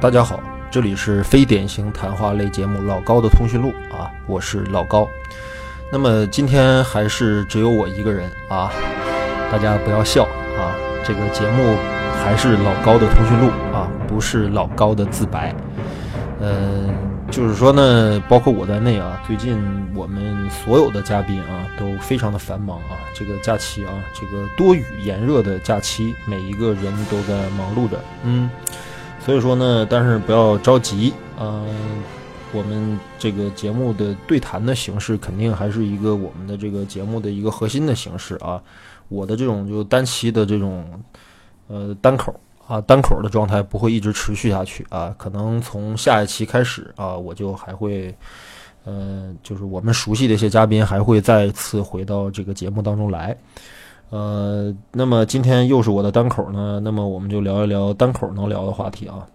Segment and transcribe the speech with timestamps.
[0.00, 0.40] 大家好，
[0.70, 5.06] 这里是非典型谈话类节目《老高的通讯录》啊，我是老高。
[5.92, 8.72] 那么今天还是只有我一个人啊，
[9.52, 10.24] 大家不要笑
[10.58, 10.72] 啊，
[11.04, 11.76] 这个节目
[12.24, 15.54] 还是老高的通讯录啊，不是老高的自白。
[16.40, 16.88] 嗯，
[17.30, 19.62] 就是说呢，包括我在内啊，最近
[19.94, 28.48] 我们所有的嘉宾啊都非常的繁忙啊，这个假期啊，这个多雨炎热的假期，每一个人都在忙碌着，嗯。
[29.24, 31.68] 所以说呢，但是不要着急，嗯，
[32.52, 38.60] 我们这个节目的对谈的形式肯定还是一个我们的这个节目的一个核心的形式啊。
[39.08, 40.84] 我的这种就单期的这种
[41.68, 42.34] 呃单口
[42.66, 48.14] 啊单口的状态不会一直持续下去啊，可能从下一期开始啊，我就还会
[48.84, 53.36] 呃，就是我们熟悉的一些嘉宾还会再次回到这个节目当中来。
[54.10, 59.26] 呃，那么今天又是我的单口呢，那么我们就聊一聊单口能聊的话题啊。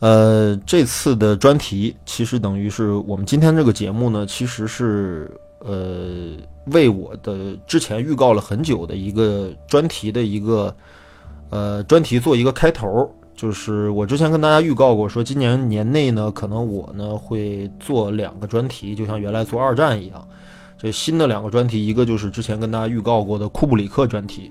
[0.00, 6.32] 呃，这次的专题其实等于是我们今天这个节目呢，其实是呃
[6.72, 10.74] 为我的之前预告了很久的一个专题的一个
[11.50, 20.26] 呃专题做一个开头，就是我之前跟大家预告过，说今年年内呢，可能我呢会做两个专题，就像原来做二战一样。
[20.82, 24.50] 这新的两个专题，一个就是之前跟大家预告过的库布里克专题，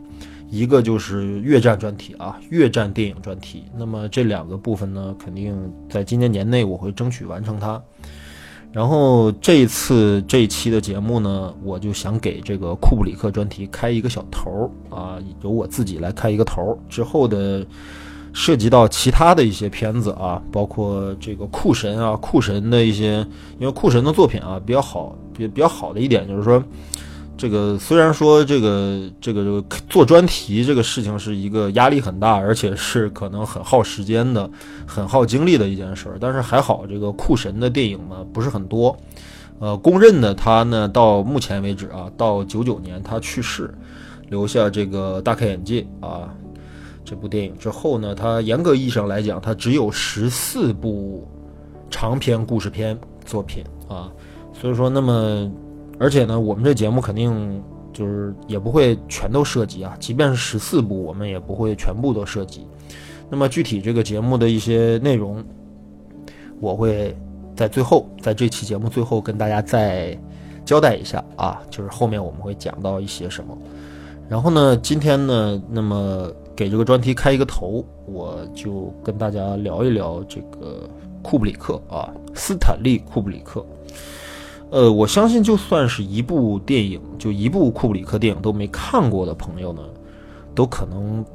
[0.49, 3.65] 一个就是越战专题啊，越战电影专题。
[3.77, 5.53] 那么这两个部分呢，肯定
[5.89, 7.81] 在今年年内我会争取完成它。
[8.71, 16.77] 然后这一次这一期的节目呢，我就想给这个库布里克专题开一个小头儿啊，由我自己来开一个头儿。
[16.87, 17.65] 之后的
[18.33, 23.25] 涉及到其他的一些片子啊，包括这个库神啊，库神的一些，
[23.59, 25.15] 因为库神的作品啊比较好。
[25.33, 26.61] 比比较好的一点就是说，
[27.37, 34.47] 这个虽然说这个这个这个做专题这个事情是一个压力很大，而且是可能很耗时间的、
[34.85, 38.95] 很耗精力的一件事儿，但是还好这个酷神的电影呢不是很多。
[39.59, 43.73] 呃，公认的他呢，到目前为止啊，到九九年他去世，
[44.29, 46.27] 留下这个大开眼界啊
[47.03, 51.27] 这部电影之后呢，它严格意义上来讲，它只有十四部
[51.89, 54.11] 长篇故事片作品啊。
[54.53, 55.51] 所以说，那么，
[55.99, 62.67] 而且呢，我们这节目肯定就是也不会全都涉及啊，即便是十四部，我们也不会全部都涉及。
[63.29, 65.43] 那么具体这个节目的一些内容，
[66.59, 67.15] 我会
[67.55, 70.17] 在最后，在这期节目最后跟大家再
[70.63, 73.57] 交代一下啊，就是后面我们会讲到一些什么。
[74.29, 80.89] 然后呢，今天呢，那么给这个专题开一个头，我就跟大家聊一聊这个
[81.21, 83.65] 库布里克啊，斯坦利·库布里克。
[84.69, 89.81] 呃，我相信就算是一部电影，就一部库布里克电影都没看过的朋友呢，
[90.55, 91.25] 都可能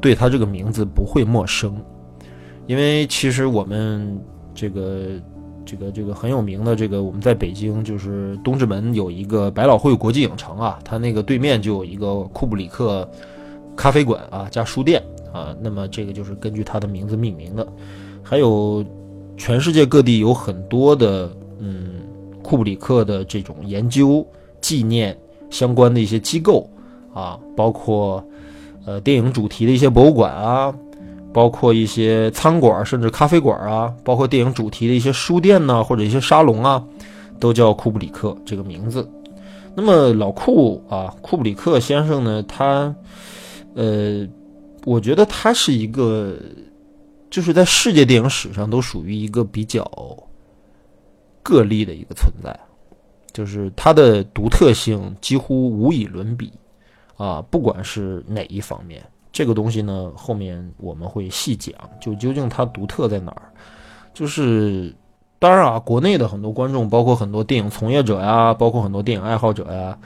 [0.00, 1.76] 对他这个名字不会陌生，
[2.66, 4.18] 因为其实我们
[4.54, 5.20] 这个
[5.64, 13.06] 这个这个很有名的这个我们在北京就是东直门有一个百老汇国际影城啊，它那个对面就有一个库布里克
[13.76, 17.66] 咖啡馆啊加书店啊，那么这个就是根据他的名字命名的，
[18.22, 18.84] 还有
[19.36, 21.92] 全世界各地有很多的嗯。
[22.46, 24.24] 库布里克的这种研究、
[24.60, 25.18] 纪念
[25.50, 26.70] 相关的一些机构
[27.12, 28.24] 啊，包括
[28.84, 30.72] 呃电影主题的一些博物馆啊，
[31.32, 36.80] 包括一些餐馆甚至咖啡馆啊，包括电影主题的一些书店呢，或者一些沙龙啊，
[37.40, 39.10] 都叫库布里克这个名字。
[39.74, 42.94] 那么老库啊，库布里克先生呢，他
[43.76, 44.26] 呃，
[44.84, 46.36] 我觉得它是一个，
[47.30, 49.88] 就是在世界电影史上都属于一个比较。
[51.48, 52.58] 个例的一个存在，
[53.32, 56.52] 就是它的独特性几乎无以伦比，
[57.16, 59.00] 啊，不管是哪一方面，
[59.30, 63.52] 这个东西呢，后面我们会细讲，就究竟它独特在哪儿。
[64.12, 64.92] 就是
[65.38, 69.96] 当然啊，国内的很多观众，包括很多电影从业者呀，包括很多电影爱好者呀，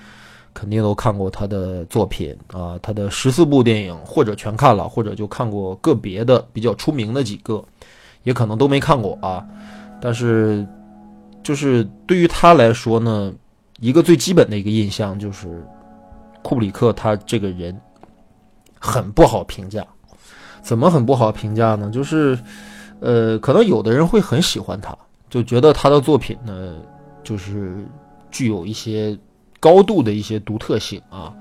[0.52, 7.64] 肯定都看过他的作品啊，他的十四部电影，或者全看了，或者就看过个别的比较出名的几个，
[8.22, 9.46] 也可能都没看过啊，
[10.00, 10.66] 但是。
[11.42, 13.32] 就是对于他来说呢，
[13.78, 15.64] 一个最基本的一个印象就是，
[16.42, 17.74] 库布里克他这个人
[18.78, 19.84] 很不好评价。
[20.60, 21.90] 怎么很不好评价呢？
[21.90, 22.38] 就是，
[23.00, 24.94] 呃，可能有的人会很喜欢他，
[25.30, 26.74] 就觉得他的作品呢，
[27.24, 27.74] 就是
[28.30, 29.18] 具有一些
[29.60, 31.32] 高度的一些独特性啊。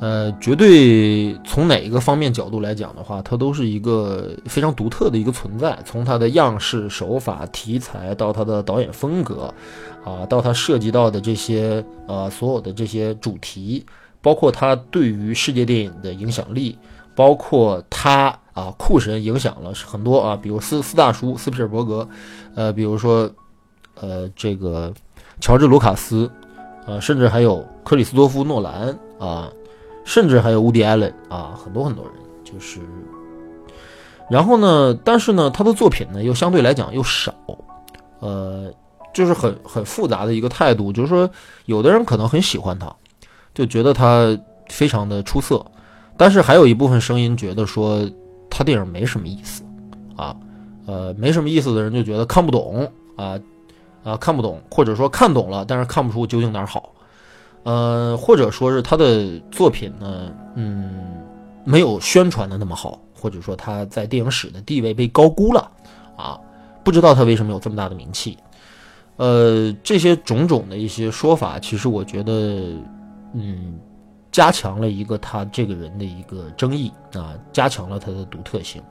[0.00, 5.78] 呃，绝对从哪一个方面角度来讲的话，它都是一个非常独特的一个存在。
[5.84, 9.54] 从它的样式、手法、题材，到它的导演风格，
[10.04, 13.86] 啊，到它涉及到的这些呃所有的这些主题，
[14.20, 16.76] 包括它对于世界电影的影响力，
[17.14, 22.06] 包括他啊，酷神影响了很多啊，比如斯斯大叔斯皮尔伯格，
[22.56, 23.30] 呃，比如说
[23.94, 24.92] 呃这个
[25.40, 26.30] 乔治卢卡斯，
[26.86, 29.50] 呃，甚至还有克里斯多夫诺兰啊，
[30.04, 32.14] 甚至还有乌迪艾伦啊，很多很多人
[32.44, 32.80] 就是。
[34.30, 37.34] 然后呢，但是呢，他的作品呢又相对来讲又少，
[38.20, 38.72] 呃，
[39.12, 41.28] 就是很很复杂的一个态度，就是说
[41.66, 42.90] 有的人可能很喜欢他，
[43.52, 44.36] 就觉得他
[44.68, 45.64] 非常的出色。
[46.16, 48.08] 但是还有一部分声音觉得说
[48.48, 49.62] 他电影没什么意思，
[50.16, 50.34] 啊，
[50.86, 53.38] 呃，没什么意思的人就觉得看不懂啊，
[54.04, 56.92] 啊，看不懂，或者说看懂了，但是看不出究竟哪儿好，
[57.64, 60.92] 呃，或者说是他的作品呢，嗯，
[61.64, 65.70] 没有宣传的那么好，或者说他在电影史的地位被高估了，
[66.16, 66.38] 啊，
[66.84, 68.38] 不知道他为什么有这么大的名气，
[69.16, 72.32] 呃，这些种种的一些说法，其实我觉得，
[73.32, 73.78] 嗯。
[74.34, 78.82] 加强了一个他这个人的一个争议啊，加强了他的独特性，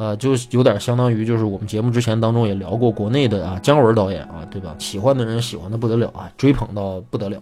[0.00, 4.74] 呃，就有点相当于就是我们节目之前当中也聊过国内的啊姜文导演啊，对吧？
[4.78, 7.38] 喜欢的人喜欢的不得了啊，追捧到不得了，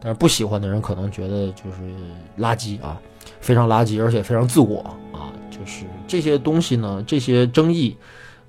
[0.00, 1.94] 但是不喜欢的人可能觉得就是
[2.36, 3.00] 垃圾啊，
[3.40, 4.80] 非常垃圾，而且非常自我
[5.12, 7.96] 啊，就是这些东西呢，这些争议，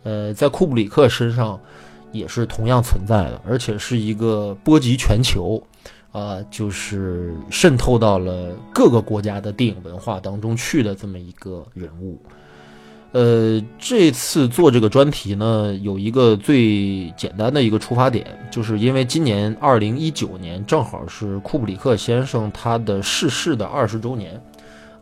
[0.02, 1.60] 呃，在库布里克身上
[2.12, 5.62] 也是同样存在的，而且是一个波及全球。
[6.12, 12.22] 啊，就是渗透到了各个国家的电影文化当中去的这么一个人物。
[13.14, 24.42] 呃，这次做这个专题呢，有一个最简单的一个出发点，就是因为今年二零一九年正好是库布里克先生他的逝世的二十周年。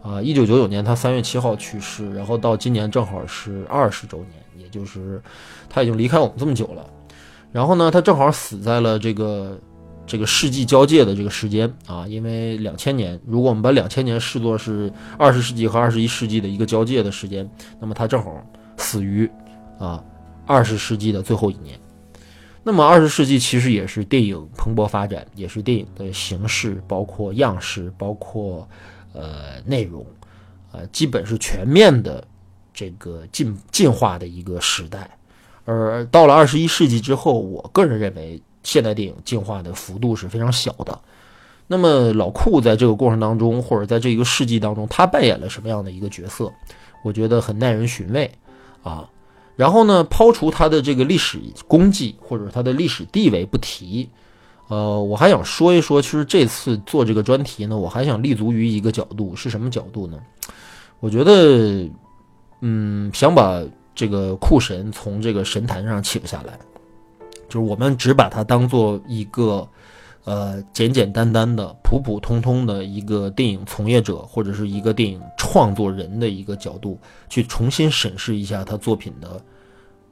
[0.02, 5.22] 啊，一九九九年他三月七号去世，然后到今年正好是二十周年，也就是
[5.70, 6.86] 他已经离开我们这么久了。
[7.52, 9.58] 然后呢，他正好死在了这个。
[10.10, 17.48] 这个世纪交界的这个时间啊，因为两千年，如果我们把两千年视作是二十世纪和二十一世纪的一个交界的时间，
[17.80, 18.44] 那么他正好
[18.76, 19.30] 死于
[19.78, 20.04] 啊
[20.48, 21.80] 二十世纪的最后一年。
[22.64, 28.68] 那么二十世纪其实也是电影蓬勃发展，也是电影的形式、包括样式、包括
[29.14, 30.04] 呃内容，
[30.72, 32.28] 呃，基本是全面的
[32.74, 35.08] 这个进进化的一个时代。
[35.66, 38.42] 而到了二十一世纪之后，我个人认为。
[38.64, 41.00] 现代电影进化的幅度是非常小的，
[41.68, 46.52] 那么老库在这个过程当中，或者在这一个世纪当中，他扮演了什么样的一个角色？
[47.04, 48.30] 我觉得很耐人寻味
[48.84, 49.10] 啊。
[49.56, 54.10] 然后呢，抛除他的这个历史功绩或者他的历史地位不提，
[54.70, 60.18] 呃，我还想说一说，其实这次做这个专题呢，我还想立足于一个角度，是什么角度呢？
[61.02, 61.90] 我觉得，
[62.62, 63.62] 嗯，想把
[63.94, 66.58] 这个库神从这个神坛上请下来。
[67.50, 69.68] 就是我们只把它当做一个，
[70.24, 76.98] 呃，简简单单的、普普通通的一个电影从业者或者是一个电影创作人的一个角度，
[77.28, 79.44] 去重新审视一下他作品的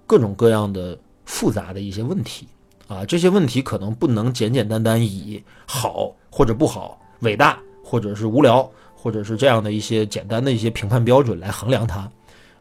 [0.06, 2.48] 各种各样的复杂的一些问题
[2.88, 12.10] 啊，这些问题可能不能简简单单以好或者不好、伟大或者是无聊，或者是这样的一些简单的一些评判标准来衡量它。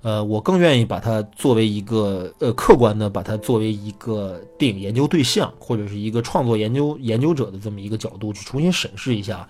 [0.06, 9.48] 呃，我更愿意把它作为一个呃客观的，把它作为一个电影研究对象，或者是一个创作研究研究者的这么一个角度去重新审视一下，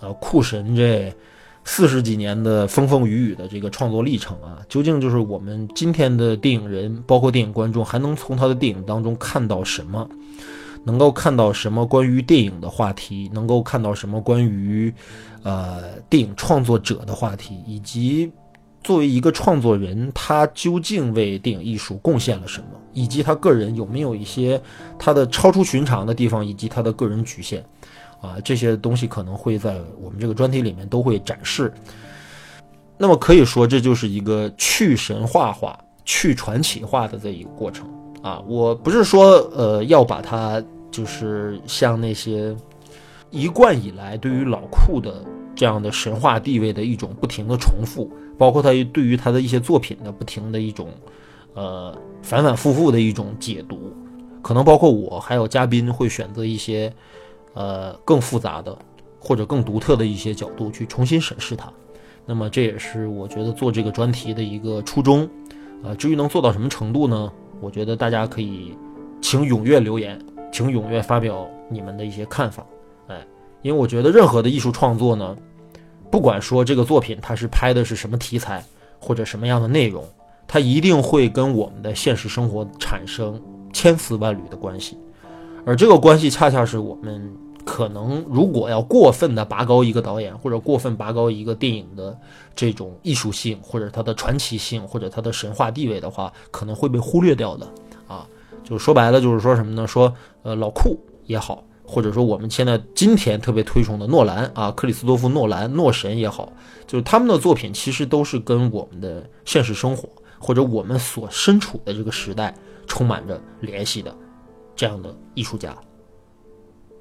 [0.00, 1.12] 呃，库神这
[1.62, 10.08] 四十几年的风风雨雨的这个创作历程啊，究竟就是我们今天的电影人，包括电影观众，还能从他的电影当中看到什么？
[10.84, 13.30] 能够看到什么关于电影的话题？
[13.34, 14.90] 能够看到什么关于
[15.42, 17.62] 呃电影创作者的话题？
[17.66, 18.32] 以及。
[18.88, 22.68] 作为一个创作人，他究竟为电影艺术贡献了什么？
[22.94, 24.58] 以及他个人有没有一些
[24.98, 27.62] 他的超出寻常的地方，以及他的个人局限？
[28.22, 31.70] 啊，这些东西可能会在我们这个专题里面都会展示。
[32.96, 37.86] 那么可以说，这就是一个去神话化、去传奇化的这一个过程
[38.22, 38.42] 啊！
[38.46, 42.56] 我不是说呃要把它就是像那些
[43.28, 45.22] 一贯以来对于老库的
[45.58, 48.08] 这样的神话地位的一种不停的重复。
[48.38, 50.88] 包括他对于他的一些作品的不停的一种，
[51.54, 53.92] 呃，反反复复的一种解读，
[54.40, 56.94] 可能包括我还有嘉宾会选择一些，
[57.54, 58.78] 呃，更复杂的
[59.18, 61.68] 或者更独特的一些角度去重新审视它。
[62.24, 65.28] 那么这也是我觉得做这个专题的一个初衷。
[65.82, 67.32] 呃，至于能做到什么程度呢？
[67.60, 68.72] 我觉得大家可以，
[69.20, 70.16] 请踊跃留言，
[70.52, 72.64] 请踊跃发表你们的一些看法。
[73.08, 73.26] 哎，
[73.62, 75.36] 因为我觉得任何的艺术创作呢。
[76.10, 78.64] 不管说这个作品它是拍的是什么题材
[78.98, 80.04] 或者什么样的内容，
[80.46, 83.40] 它一定会跟我们的现实生活产生
[83.72, 84.96] 千丝万缕的关系，
[85.64, 87.30] 而这个关系恰恰是我们
[87.64, 92.18] 可能如果要过分的拔高一个导演，或者过分拔高一个电影的
[92.56, 97.66] 这种艺术性，或者它的传奇性，或者它的神话地位的话，可能会被忽略掉的
[98.06, 98.26] 啊。
[98.64, 99.86] 就说白了，就是说什么呢？
[99.86, 100.12] 说
[100.42, 106.52] 呃老库也好，或者说我们现在今天特别推崇的诺兰啊，克里斯多夫诺兰诺神也好，
[106.86, 110.06] 就是他们的作品其实都是跟我们的现实生活
[110.38, 112.54] 或者我们所身处的这个时代
[112.86, 114.14] 充满着联系的
[114.76, 115.74] 这样的艺术家。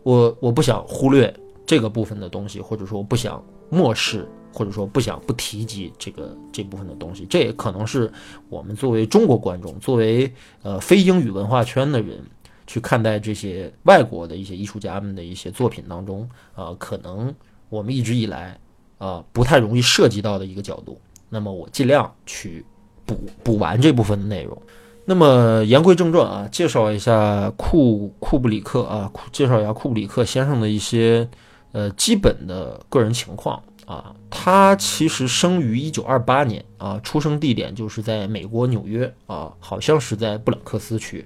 [0.03, 1.31] 我我不想忽略
[1.65, 7.25] 这个部分的东西，或者说我不想漠视，或者说不想不提及这个这部分的东西。
[7.25, 8.09] 这也可能是
[8.47, 12.23] 我们作为中国观众，作为呃非英语文化圈的人
[12.67, 17.33] 去看待这些外国的一些艺术家们的一些作品当中，啊，可能
[17.69, 18.59] 我们一直以来
[18.97, 20.99] 啊不太容易涉及到的一个角度。
[21.29, 22.63] 那么我尽量去
[23.05, 24.61] 补补完这部分的内容。
[25.05, 31.27] 那么言归正传啊，介绍一下库库布里克啊，介绍一下库布里克先生的一些
[31.71, 34.13] 呃基本的个人情况啊。
[34.29, 41.25] 他其实生于一九二八年啊，出生地点就是在美国纽约啊，好像是在布朗克斯区。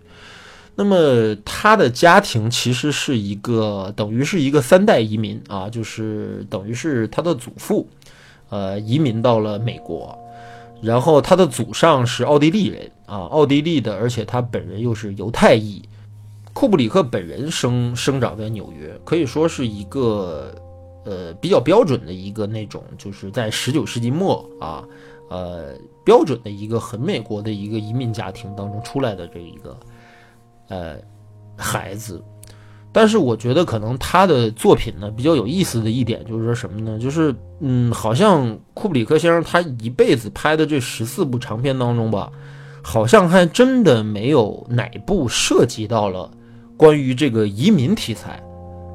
[0.81, 7.87] 那么他的家庭其实是一个等于是一个三代移民啊，就是等于是他的祖父
[8.49, 10.17] 呃移民到了美国。
[10.81, 15.79] 然后他的祖上是奥地利人啊，奥地利的，而且他本人又是犹太裔。
[16.51, 20.51] 库布里克本人生生长在纽约，可以说是一个
[21.05, 24.83] 呃比较标准的一个那种，就是在十九世纪末啊，
[25.29, 29.77] 呃标准的一个很美国的一个移民家庭当中出来的这一个
[30.71, 30.95] 呃
[31.55, 32.23] 孩子。
[32.93, 36.99] 但是我觉得可能他的作品呢比较有意思的一点就是说什么呢？
[36.99, 42.29] 就是嗯，好像库布里克先生他一辈子拍的这十四部长片当中吧，
[42.81, 46.29] 好像还真的没有哪部涉及到了
[46.75, 48.43] 关于这个移民题材，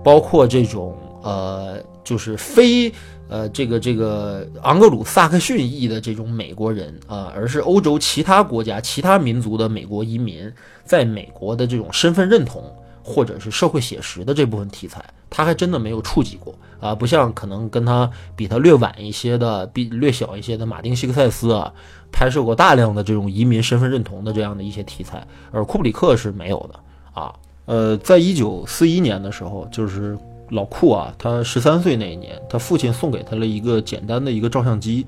[0.04, 2.92] 包括这种呃，就是非
[3.28, 10.52] 呃这个这个昂格鲁萨克逊裔的这种美国人啊，而是欧洲其他国家其他民族的美国移民
[10.85, 12.62] 在美国的这种身份认同。
[13.09, 21.73] 或者是社会写实的这部分题材，他还真的没有触及过啊，不像可能跟他比他略晚一些的、比略小一些的马丁·希克塞斯啊，
[22.11, 27.33] 拍摄过大量的这种移民身份认同的这样的一些题材，而库布里克是没有的啊。
[27.66, 30.18] 呃，在一九四一年的时候，就是
[30.50, 35.07] 老库啊，他十三岁那一年，他父亲送给他了一个简单的一个照相机，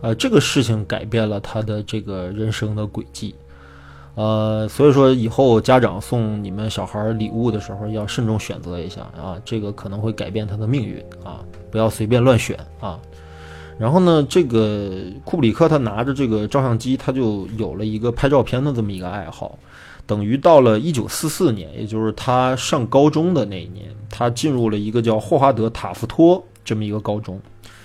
[0.00, 3.34] 呃，这个事情改变了他的这个人生的轨迹。
[4.14, 13.00] 呃，所以说以后家长送你们小孩礼物的时候要慎重选择一下啊，这个可能会改变他的命运啊，不要随便乱选啊。
[13.78, 14.90] 然后呢，这个
[15.24, 19.58] 库布里克他拿着这个照相机，他就有了一个拍照片的这么一个爱好，
[20.12, 27.40] 等于到了一九四四年，也就是他上高中的那一年，他进入了一个叫霍华德塔夫托这么一个高中。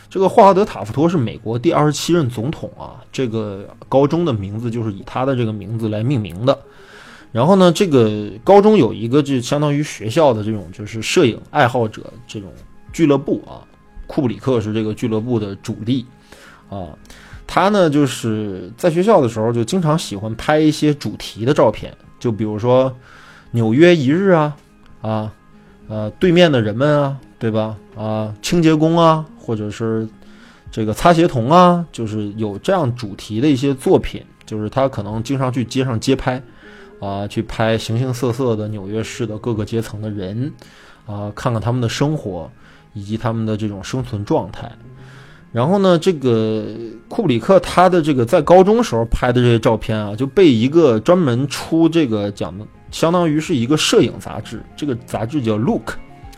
[0.09, 6.59] 这个霍华德·塔夫托是美国第二十七任总统啊，这个高中的名字就是以他的这个名字来命名的。
[7.31, 12.51] 然后呢，这个高中有一个就相当于学校的这种就是摄影爱好者这种
[12.91, 13.63] 俱乐部啊，
[14.05, 16.05] 库布里克是这个俱乐部的主力
[16.69, 16.89] 啊。
[17.45, 22.95] 他呢就是在学校的时候就经常喜欢拍一些主题的照片，就比如说
[23.51, 24.57] 纽约一日啊
[25.01, 25.33] 啊
[25.87, 29.25] 呃对面的人们啊，对吧啊清洁工啊。
[29.39, 30.05] 或者是
[30.69, 36.43] 这个擦鞋童啊，就是有这样主题的一些作品，就是他可能经常去街上街拍，
[36.99, 40.51] 啊，去拍形形色色的纽约市的各个阶层的人，
[41.05, 42.51] 啊，看看他们的生活
[42.91, 44.69] 以及他们的这种生存状态。
[45.57, 46.67] 然后呢，这个
[47.07, 55.97] 库布里克他的这个在高中时候拍的这些照片啊，就被一个专门出这个讲的，相当于是一个摄影杂志，这个杂志叫《Look》，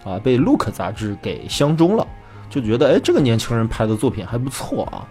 [0.10, 2.08] 啊，被《Look》杂志给相中了。
[2.50, 5.06] 就觉得哎，这个年轻人拍的作品还不错啊，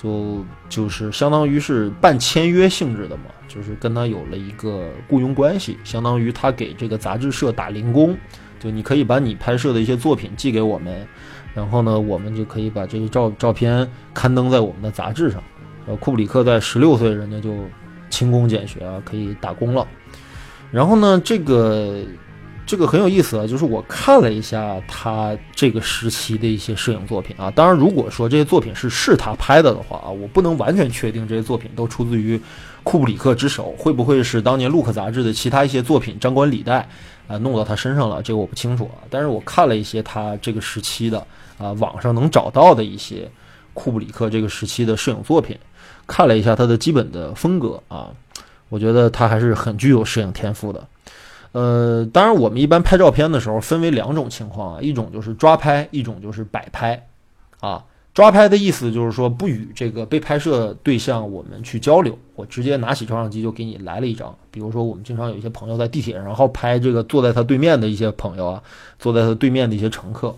[0.00, 8.16] 就就是相当于是半签约性质的嘛，就是跟他有了一个雇佣关系，相当于他给这个杂志社打零工，
[8.60, 11.04] 就你可以把你拍摄的一些作品寄给我们，
[11.58, 13.84] 然后呢，我们就可以把这些照照片
[14.14, 15.42] 刊登在我们的杂志上。
[15.88, 17.52] 呃，库布里克在十六岁，人家就
[18.10, 19.84] 勤工俭学啊，可以打工了。
[20.70, 21.98] 然后呢，这个。
[22.70, 27.50] 这个很有意思啊，就是我看了一下他这个时期的一些摄影作品啊。
[27.50, 32.38] 当然，如果说这些作品是是他拍的的话啊，我不能完全确定这些作品都出自于
[32.82, 36.86] 库布里克之手，会不会是当年《Look》杂志的其他一些作品张冠李戴
[37.26, 38.22] 啊弄到他身上了？
[38.22, 39.00] 这个我不清楚啊。
[39.08, 41.26] 但是我看了一些他这个时期的
[41.58, 43.30] 啊网上能找到的一些
[43.74, 45.58] 库布里克这个时期的摄影作品，
[46.06, 48.10] 看了一下他的基本的风格啊，
[48.68, 50.86] 我觉得他还是很具有摄影天赋的。
[51.52, 57.06] 呃，当然我们一般拍照片的时候分为两种情况啊，一种就是抓拍，一种就是摆拍，
[57.60, 57.84] 啊。
[58.14, 64.36] 抓拍的意思就是说不与这个被拍摄对象我们去交流，我直接拿起照相机就给你来了一张。
[64.50, 68.62] 比如说我们经常有一些朋友在地铁上，然后拍这个坐在他对面的一些朋友啊，
[68.98, 70.34] 坐在他对面的一些乘客，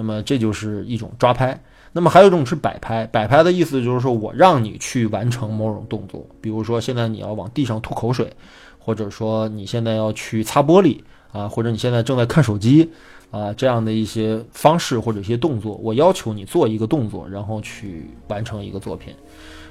[0.00, 1.62] 那么这就是一种抓拍。
[1.92, 8.32] 那么还有一种是摆拍，摆拍的意思就是说我让你去完成某种动作，比如说现在你要往地上吐口水，
[8.78, 11.00] 或者说你现在要去擦玻璃
[11.32, 12.90] 啊，或者你现在正在看手机。
[13.30, 19.14] 啊，这样的一些方式或者一些动作，我要求你做一个动作，然后去完成一个作品。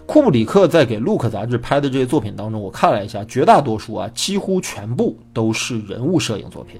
[0.05, 6.79] 库布里克在给《Look》杂志拍的这些作品当中，我看了一下，绝大多数啊，几乎全部都是人物摄影作品。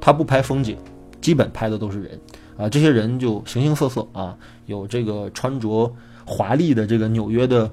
[0.00, 0.76] 他不拍风景，
[1.20, 2.20] 基本拍的都是人。
[2.56, 5.92] 啊，这些人就形形色色啊，有这个穿着
[6.24, 7.70] 华丽的这个纽约的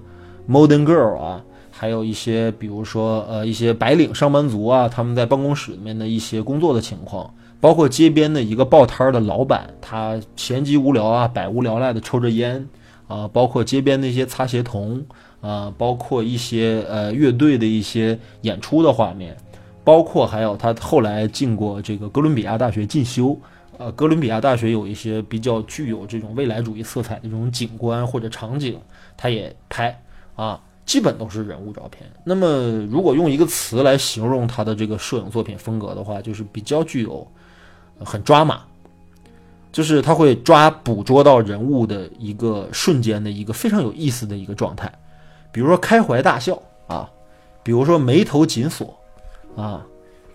[0.49, 7.33] Modern Girl 啊，还有一些比如说呃一些白领上班族啊，他们在办公室里面的一些工作的情况。
[7.59, 12.67] 包括街边的一个报摊的老板，他闲极无聊啊，百无聊赖的抽着烟
[13.07, 13.27] 啊。
[13.31, 15.05] 包括街边那些擦鞋童
[15.41, 19.37] 啊，包括一些呃乐队的一些演出的画面，
[19.83, 23.37] 包括还有他后来进过这个哥伦比亚大学进修，
[23.81, 28.79] 呃，哥伦比亚大学有一些比较具有这种未来主义色彩的这种景观或者场景，
[29.17, 29.99] 他也拍
[30.35, 32.09] 啊，基本都是人物照片。
[32.23, 32.47] 那么
[32.91, 37.27] 如果用一个词来形容他的这个摄影作品风格的话，就是比较具有。
[38.03, 38.63] 很抓马，
[39.71, 44.91] 就是他会抓捕捉到人物的一个瞬间的一个非常有意思的一个状态，
[45.51, 47.07] 比如说开怀大笑啊，
[47.61, 48.97] 比如说眉头紧锁
[49.55, 49.85] 啊，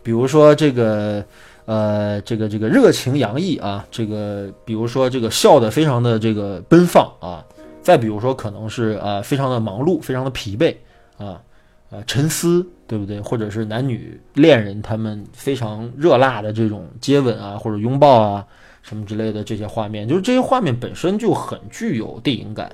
[0.05, 1.25] 比如说这个
[1.66, 7.45] 呃这个这个热情洋溢啊，这个比如说这个笑的非常的这个奔放啊，
[7.82, 10.75] 再比如说可能是啊非常的忙碌，非常的疲惫
[11.19, 11.41] 啊。
[11.88, 13.21] 呃，沉思，对不对？
[13.21, 18.45] 或者是男女恋人他们非常热辣的这种接吻啊，或者拥抱啊，
[18.82, 22.73] 什么之类的这些画面，就是这些画面本身就很具有电影感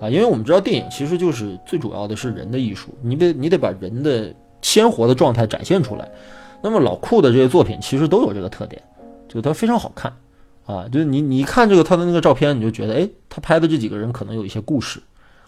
[0.00, 0.08] 啊。
[0.08, 4.32] 因为我们知道电影其实就是最主要的是人的艺术，你得你得把人的
[4.62, 6.08] 鲜活的状态展现出来。
[6.64, 8.82] 那么老库的这些作品其实都有这个特点，
[9.28, 10.10] 就它非常好看
[10.64, 10.88] 啊。
[10.90, 14.98] 就是你你看这个他的那个照片，你就觉得，哎，他拍的这几个人可能有一些故事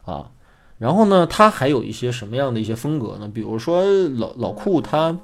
[0.04, 0.30] 啊。
[0.76, 3.30] 然后呢，他还有一些什么样的一些风格呢？
[3.32, 5.18] 比如说老老库他，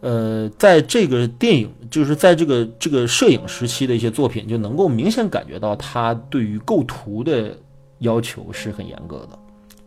[0.00, 7.56] 呃，在这个电影，就是在这个这个摄影时期的一些作品，就能够明显感觉到他对于构图的
[8.00, 9.38] 要求是很严格的，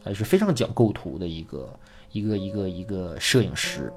[0.01, 1.69] 还是非常讲构图的一个
[2.13, 3.91] 一个一个一个摄影师。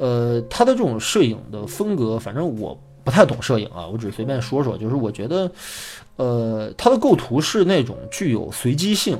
[0.00, 5.50] 呃，他的这种摄影的风格，反正我不太懂摄影啊，我只是随便说说，就是我觉得，
[6.16, 9.18] 呃，他的构图是那种具有随机性。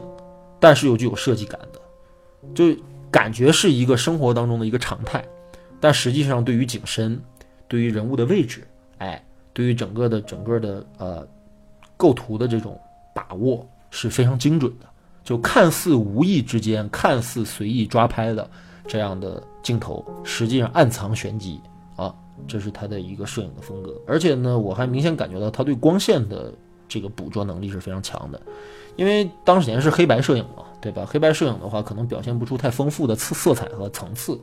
[0.63, 1.81] 但是又具有设计感的，
[2.55, 2.79] 就
[3.11, 5.25] 感觉是一个生活当中的一个常态，
[5.81, 7.19] 但实际上对于景深，
[7.67, 8.63] 对于人物的位置，
[8.99, 11.27] 哎，对于整个的整个的呃
[11.97, 12.79] 构图的这种
[13.15, 14.87] 把握是非常精准的。
[15.25, 18.47] 就看似无意之间，看似随意抓拍的
[18.87, 21.61] 这样的镜头，实际上暗藏玄机
[21.97, 22.15] 啊，
[22.47, 23.95] 这是他的一个摄影的风格。
[24.07, 26.53] 而且呢，我还明显感觉到他对光线的。
[26.93, 28.43] 这个捕捉能力是非常强的，
[28.97, 31.07] 因为当时年是黑白摄影嘛，对吧？
[31.07, 34.37] 黑白摄影的话，可能表现不出太丰富的色色彩和层次，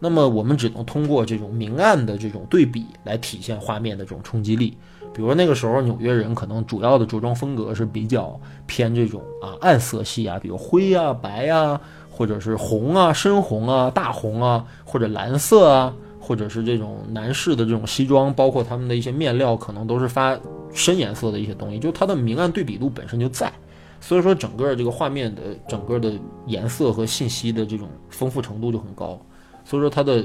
[0.00, 4.76] 那么我们只能通过这种明暗的这种对比来体现画面的这种冲击力。
[5.14, 11.80] 比如那个时候纽约人可能主要的着装风格是比较偏这种啊暗色系啊，比如灰啊、白啊，
[12.22, 15.92] 或者是红啊、深红啊、大红啊，或者蓝色啊。
[16.24, 20.38] 或者是这种男士的这种西装，包括他们的一些面料，可能都是发
[20.72, 23.52] 深颜色的一些东西，就它的明暗对比度本身就在，
[24.00, 26.12] 所以说整个这个画面的整个的
[26.46, 29.20] 颜色和信息的这种丰富程度就很高，
[29.64, 30.24] 所以说它的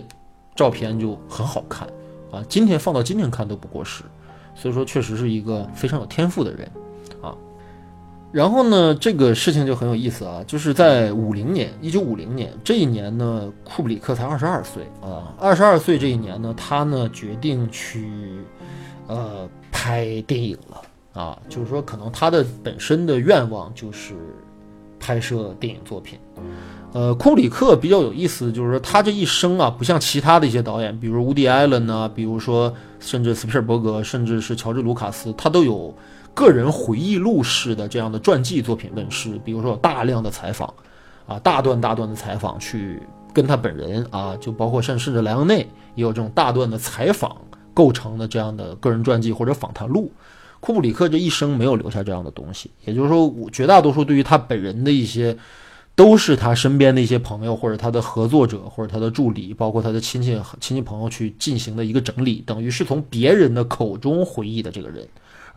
[0.55, 1.87] 照片就很好看
[2.31, 4.03] 啊，今天放到今天看都不过时，
[4.53, 6.71] 所以说确实是一个非常有天赋的人。
[8.37, 18.07] 然后呢，这个事情就很有意思啊，就是在五零年，一九五零年这一年呢，库布里克才二十二岁啊，二十二岁这一年呢，他呢决定去，
[19.07, 24.13] 呃，拍电影了啊，就是说可能他的本身的愿望就是
[24.99, 26.19] 拍摄电影作品。
[26.93, 35.91] 呃，库布里克比较有意思，就是说他这一生啊，不像其他的一些导演，比如乌迪·艾伦啊，比如说甚至斯皮尔伯格，甚至是乔治·卢卡斯，他都有。
[36.37, 40.71] 个人回忆录式的这样的传记作品问世，比如说有大量的采访，
[41.25, 43.01] 啊，大段大段的采访去
[43.33, 47.35] 跟他本人啊，就包括甚甚至莱昂内也有这种大段的采访
[47.73, 50.11] 构成的这样的个人传记或者访谈录。
[50.59, 55.35] 库布里克这一生没有留下这样的东西，也就是说，我绝大多数对于他本人的一些
[55.95, 65.07] 都是他身边的一些朋友，或者他的合作者，或者他的助理，包括他的亲戚、亲戚朋友去进行的一个整理，等于是从别人的口中回忆的这个人，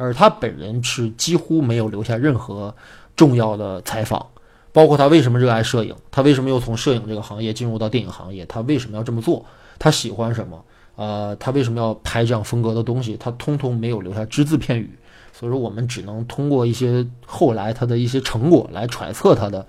[0.01, 2.75] 而他本人是几乎没有留下任何
[3.15, 4.27] 重要的采访，
[4.73, 9.45] 包括他为什么热爱摄影，他为什么又从摄影这个行业进入到电影行业，他为什么要这么做，
[9.79, 10.65] 他喜欢什么，
[10.97, 14.91] 呃，他为什么要拍这样风格的东西，他通通没有留下只字片语，
[15.33, 19.67] 所以说我们只能通过一些后来他的一些成果来揣测他的。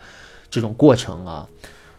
[0.53, 1.47] 这种过程啊，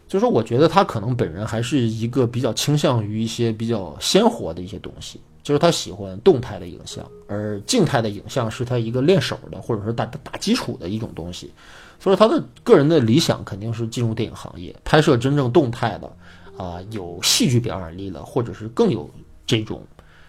[0.06, 11.52] 就是说，我觉得他可能本人还是一个比较倾向于一些比较鲜活的一些东西，就是他喜欢动态的影像，而静态的影像是他一个练手的，或者说打打基础的一种东西。
[11.98, 16.16] 所以他的个人的理想肯定是进入电影行业，拍摄真正动态的
[16.56, 19.08] 啊，有戏剧表演力的，或者是更有
[19.46, 19.82] 这种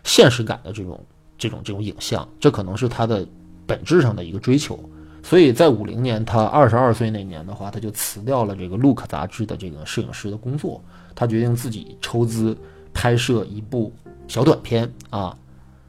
[0.04, 1.04] 现实感的这种
[1.38, 3.28] 这种这种影像，这可能是他的
[3.66, 4.80] 本质上的一个追求。
[5.24, 10.84] 所以在五零年，他二十二岁那年的话，他就辞掉了这个《Look》杂志的这个摄影师的工作，
[11.16, 12.56] 他决定自己筹资
[12.94, 13.92] 拍摄一部
[14.28, 15.38] 小短片啊，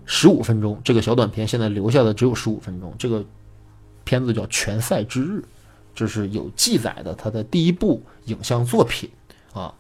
[0.05, 0.81] 十五分钟。
[0.85, 2.95] 这个小短片现在留下的只有十五分钟。
[2.99, 3.25] 这个
[4.05, 5.39] 片子叫《拳赛之日》，
[5.95, 9.11] 这是有记载的他的第一部影像作品
[9.53, 9.75] 啊，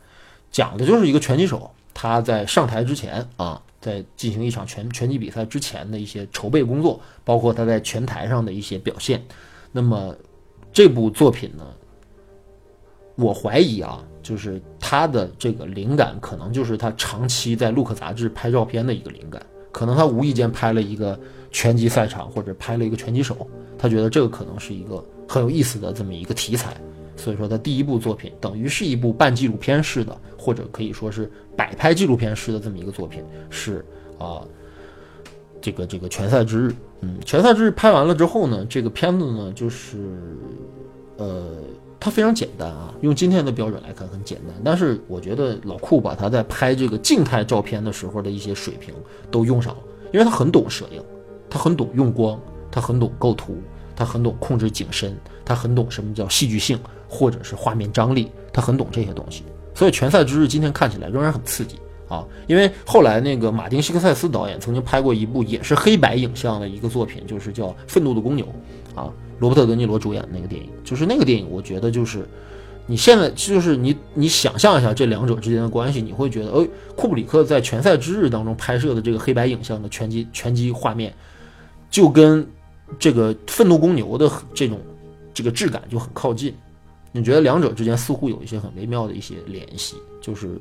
[0.51, 3.61] 讲的就是一个拳击手他在上台之前啊。
[3.81, 9.23] 在进行一场拳拳击比赛之前的一些筹备工作，包括他在拳台上的一些表现。
[9.73, 10.17] 那么
[10.73, 11.67] 这部作品呢，
[13.15, 19.41] 我怀疑啊，就是他的这个灵感可能就是他长期在《Look》杂志拍照片的一个灵感。
[19.71, 21.19] 可能他无意间拍了一个
[21.51, 26.77] 拳击赛场，或者拍了一个拳击手，他觉得这个可能是一个很有意思的这么一个题材。
[27.17, 33.85] 所以说，他第一部作品等于是一部半纪录片式的，或者可以说是摆拍纪录片式的这么一个作品，是
[34.19, 34.43] 啊，
[35.61, 39.99] 这个这个拳赛之日，嗯，拳赛之日拍完了之后呢，这个片子呢，就是
[41.17, 41.51] 呃，
[42.05, 48.95] 它非常简单啊，用今天的标准来看很简单，但是我觉得老库把他在拍这个静态照片的时候的一些水平
[49.31, 49.81] 都用上了，
[50.13, 51.03] 因为他很懂摄影，
[51.49, 52.39] 他很懂用光，
[52.71, 53.57] 他很懂构图，
[53.97, 56.79] 他很懂控制景深，他很懂什么叫戏剧性。
[57.07, 62.25] 或者是画面张力，他很懂这些东西，所以《拳赛之日》今天看起来仍然很刺激啊！
[62.49, 68.45] 因为后来那个马丁·希克塞斯导演曾经拍过一部也是黑白影像的一个作品，就是叫《愤怒的公牛》
[69.01, 72.27] 啊，罗伯特·德尼罗主演的那个电影，就是那个电影，我觉得就是
[72.87, 81.13] 你现在就是你你想象一下这两者之间的关系，你会觉得，哎，库布里克在《拳赛之日》当中拍摄的这个黑白影像的拳击拳击画面，
[81.91, 82.47] 就跟
[82.99, 84.81] 这个《愤怒公牛》的这种
[85.33, 86.55] 这个质感就很靠近。
[87.11, 90.61] 你觉得两者之间似乎有一些很微妙的一些联系，就是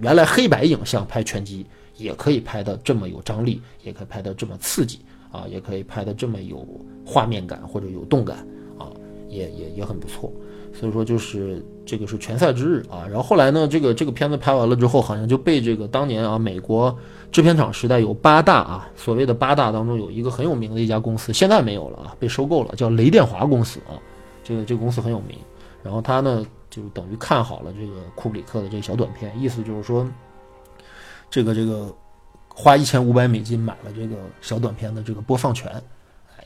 [0.00, 5.00] 原来黑白影像拍拳击也可以拍的这么有张力，也可以拍的这么刺激
[5.32, 6.64] 啊，也可以拍的这么有
[7.04, 8.46] 画面感或者有动感
[8.78, 8.86] 啊，
[9.28, 10.32] 也也也很不错。
[10.74, 13.04] 所以说就是这个是拳赛之日啊。
[13.06, 16.96] 然后后来呢，这个这个片子拍完了之后，好像就被这个当年啊美国
[17.30, 23.98] 制片厂时代有八大啊所谓的八大当中有一个很有名的一家公司，现在没有了啊，被收购了，叫雷电华公司啊。
[24.44, 25.36] 这个这个公司很有名。
[25.82, 30.06] 然后他呢，就等于看好了这个库布里克的这个小短片，意思就是说，
[31.28, 31.92] 这个这个
[32.54, 35.82] 花一千五百美金买了这个小短片的这个播放权，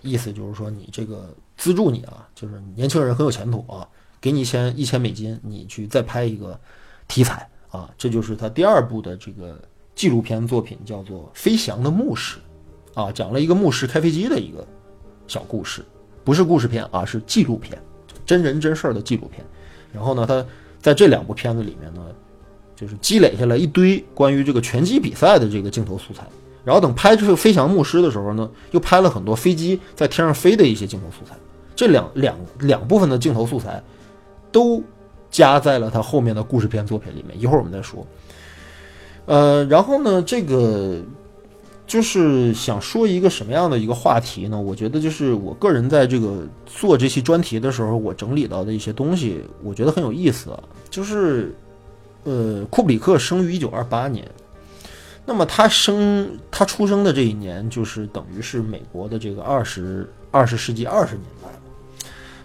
[0.02, 3.86] 意思就是说你这个资助你啊，就是年轻人很有前途啊，
[4.20, 6.58] 给你一千一千美金，你去再拍一个
[7.08, 9.60] 题材啊，这就是他第二部的这个
[9.94, 12.38] 纪录片作品，叫做《飞翔的牧师》，
[13.02, 14.66] 啊，讲了一个牧师开飞机的一个
[15.26, 15.84] 小故事，
[16.24, 17.76] 不是故事片啊，是纪录片。
[18.24, 19.46] 真人真事儿的纪录片，
[19.92, 20.44] 然后呢，他
[20.80, 22.04] 在这两部片子里面呢，
[22.76, 26.22] 就是积累下来一堆关于这个拳击比赛的这个镜头素材。
[26.64, 31.34] 然后等拍这个《飞翔牧师》的时候呢，又拍了很多飞机在天上飞的一些镜头素材。
[31.74, 33.82] 这两两两部分的镜头素材
[34.52, 34.82] 都
[35.30, 37.40] 加在了他后面的故事片作品里面。
[37.40, 38.06] 一会儿我们再说。
[39.24, 41.00] 呃，然后呢，这个。
[41.86, 44.60] 就是想说一个什么样的一个话题呢？
[44.60, 50.50] 我觉得就是我个人在这个做这期专题的时候，我整理到的一些东西，我觉得很有意思。
[50.90, 51.54] 就是，
[52.26, 54.30] 呃，库布里克生于一九二八年，
[55.24, 61.48] 那么他生他出生的这一年，就是等于是美国的这个二十二十世纪二十年代。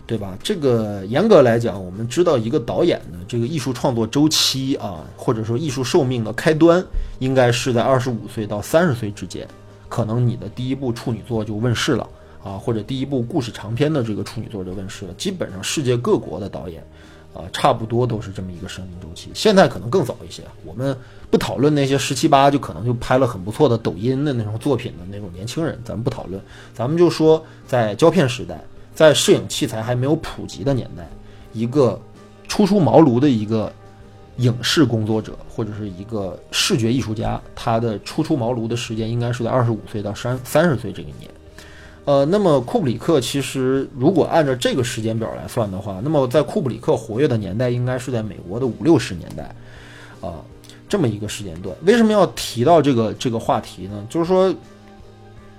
[0.07, 0.37] 对吧？
[0.43, 6.83] 这个严格来讲，我们知道一个导演的这个艺术创作周期啊，或者说艺术寿命的开端，
[7.19, 9.47] 应该是在二十五岁到三十岁之间。
[9.87, 12.09] 可能你的第一部处女作就问世了
[12.43, 15.13] 啊，或者第一部故事长篇的这个处女作就问世了。
[15.13, 16.83] 基本上世界各国的导演
[17.33, 19.29] 啊，差不多都是这么一个生命周期。
[19.33, 20.43] 现在可能更早一些。
[20.65, 20.95] 我们
[21.29, 26.41] 不讨论那些十七八就可能就拍了很不错的抖音的那种作品的那种年轻人，咱们不讨论。
[26.73, 28.59] 咱们就说在胶片时代。
[28.93, 31.09] 在摄影器材还没有普及的年代，
[31.53, 31.99] 一个
[32.45, 33.71] 初出茅庐的一个
[34.35, 41.31] 影视工作者或者是一个视觉艺术家，他的初出茅庐的时间应该是在二十五岁到三三十岁这个年。
[42.05, 49.53] 呃，那么库布里克其实如果按照这个时间表来算的话，那么在库布里克活跃的年代应该是在美国的五六十年代，
[50.19, 50.41] 啊，
[50.89, 51.75] 这么一个时间段。
[51.85, 54.03] 为什么要提到这个这个话题呢？
[54.09, 54.53] 就是说，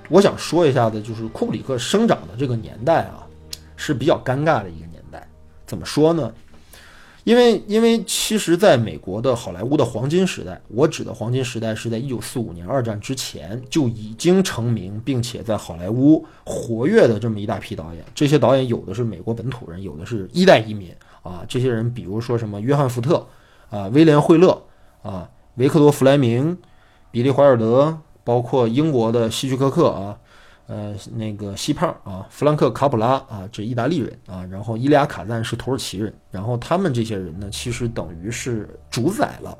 [0.08, 3.22] 我想说一下的，就是库布里克生长的这个年代啊，
[3.76, 5.26] 是比较尴尬的一个年代。
[5.64, 6.32] 怎么说呢？
[7.24, 18.04] 因为，因为其实，在美国的好莱坞的黄金时代，我指的黄金时代是在一九四五年二战之前就已经成名，并且在好莱坞活跃的这么一大批导演。
[18.12, 21.44] 这些导演有的是美国本土人，有的是一代移民啊。
[21.46, 23.24] 这些人，比如说什么约翰·福特
[23.70, 24.60] 啊、威廉·惠勒
[25.02, 26.58] 啊、维克多·弗莱明、
[27.12, 30.18] 比利·怀尔德，包括英国的希区柯克啊。
[30.72, 39.58] 呃，那个西胖啊，弗兰克·卡普拉啊，这意大利人啊，然后伊利亚·卡赞是土耳其人，然后他们这些人呢，其实等于是主宰了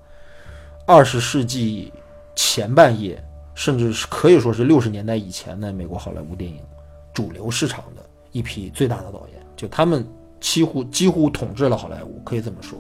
[0.87, 1.93] 二十世纪
[2.35, 3.23] 前半叶，
[3.55, 6.61] 甚至是可以说是六十年代以前的美国好莱坞电影
[7.13, 10.07] 主流市场的一批最大的导演，就他们
[10.41, 12.79] 几乎几乎统治了好莱坞，可以这么说。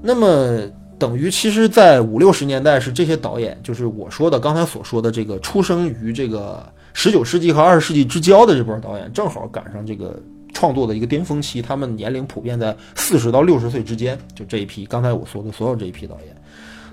[0.00, 0.60] 那么
[0.96, 6.64] 等于其实，在五六十年代是这些导演，就是我说的刚才所说的这个出生于这个。
[6.94, 10.20] 十九世纪和二十世纪之交的这波导演，正好赶上这个
[10.52, 14.18] 创作的一个巅峰期，他们年龄普遍在四十到六十岁之间。
[14.34, 16.36] 就这一批，刚才我说的所有这一批导演。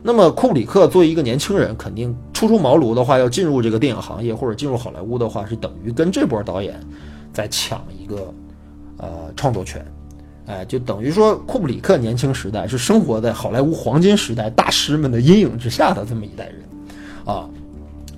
[0.01, 6.79] 那么库布里克作为一个年轻人，肯定初出茅庐的话，要进入这个电影行业或者进入好莱坞的话，是等于跟这波导演
[7.33, 8.33] 在抢一个
[8.97, 9.85] 呃创作权。
[10.45, 16.63] 哎，就等于说库布里克年轻时代是生活在好莱坞黄金时代大师们的阴影之下的这么一代人
[17.25, 17.49] 啊。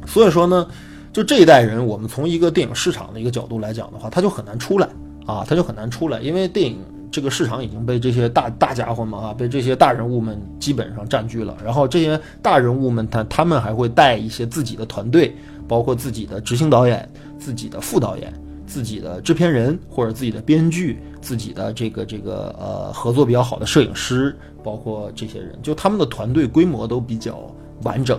[0.05, 0.67] 所以说呢。
[1.13, 4.87] 就这一代人，我们从一个电影市场的一个角度来讲的话，他就很难出来
[5.25, 6.77] 啊，他就很难出来，因为电影
[7.11, 11.57] 这个市场已经被这些大大家伙们啊，被这些大人物们基本上占据了。
[11.63, 15.35] 然后这些大人物们，他他们还会带一些自己的团队，
[15.67, 18.31] 包括自己的执行导演、自己的副导演、
[18.65, 28.17] 自己的制片人或者自己的编剧、自己的这个这个呃合作比较好的摄影师，包括这些人，就他们的团队规模都比较完整。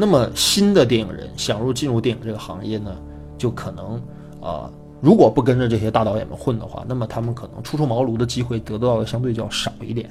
[0.00, 2.96] 那么新的电影人想入进入电影这个行业呢，
[3.36, 4.00] 就可能
[4.40, 10.08] 啊，如果不跟着这些大导演们混的话，那么他们可能初出茅庐的机会得到的相对较少一点。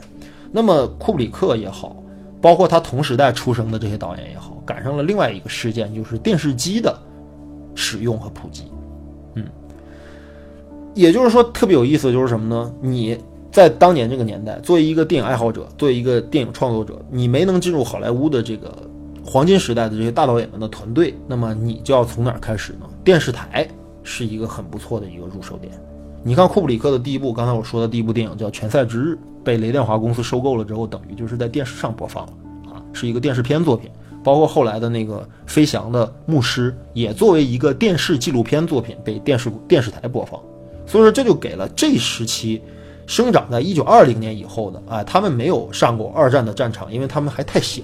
[0.51, 1.95] 那么库布里克也好，
[2.41, 6.93] 包括他同时代出生的这些导演也好，赶上了另外一个事件，就是电视机的
[7.73, 8.65] 使用和普及。
[9.35, 9.45] 嗯，
[10.93, 12.73] 也就是说特别有意思，就是什么呢？
[12.81, 13.17] 你
[13.53, 18.69] 在当年这个年代，作为一个电影爱好者，作为一个电影创作者，你没能进入好莱坞的这个。
[19.29, 22.87] 黄金时代的这些大导演们的团队，那么你就要从哪儿开始呢？
[23.03, 23.67] 电视台
[24.01, 25.73] 是一个很不错的一个入手点。
[26.23, 29.13] 你看库布里克的第一部，刚才我说的第一部电影叫《拳赛之日》，
[29.43, 32.33] 被雷电华公司收购了之后，等于就是在电视上播放了
[32.71, 33.91] 啊，是一个电视片作品。
[34.23, 40.39] 包括后来的那个《飞翔的牧师》，也作为一个电视纪录片作品被电视电视台播放。
[40.85, 42.61] 所以说，这就给了这时期
[43.05, 47.81] 生长在一九二零年以后的啊，他们没有上过二战的战场，因为他们还太小。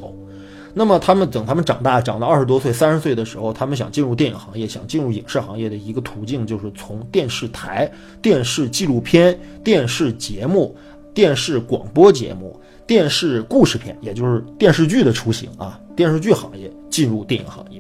[0.76, 7.92] 那么他们等他们长大，长到二十多岁、三十岁的时候，他们想进入电影行业，想进入影视行业的一个途径，就是从电视台、
[8.24, 10.76] 电视纪录片、电视节目、
[11.14, 17.80] 电视广播节目、电视故事片，也就是电视剧的雏形啊，电视剧行业进入电影行业，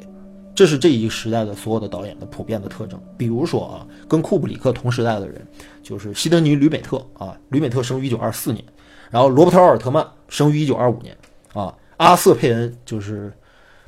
[0.53, 3.01] 这是这一时代的所有的导演的普遍的特征。
[3.17, 5.41] 比如说啊，跟库布里克同时代的人，
[5.81, 8.63] 就是西德尼·吕美特啊，吕美特生于一九二四年，
[9.09, 11.17] 然后罗伯特·奥尔特曼生于一九二五年
[11.53, 11.73] 啊。
[11.97, 13.29] 阿瑟·佩恩就是《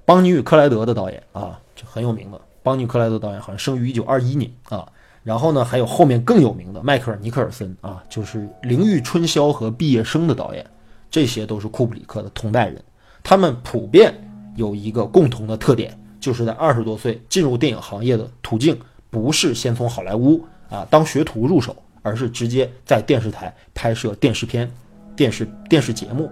[0.06, 2.40] 邦尼与克莱德》的导演啊，就很有名的。
[2.64, 4.88] 邦尼·克莱德导演好像生于一九二一年啊。
[5.24, 10.64] 然后呢，还有后面更有名的迈克尔·尼克尔森啊，就是《灵域春宵》和《毕业生》的导演，
[11.10, 12.80] 这些都是库布里克的同代人。
[13.24, 14.14] 他们普遍
[14.56, 24.72] 有一个共同的特点，就是在二十多岁进入电影行业的途径，不是先从好莱坞啊当学徒入手，而是直接在电视台拍摄电视片、
[25.16, 26.32] 电视电视节目。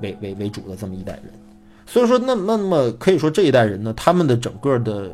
[0.00, 1.24] 为为为主的这么一代人，
[1.86, 5.10] 所以说那那么可以说这一代人呢，他们的整个的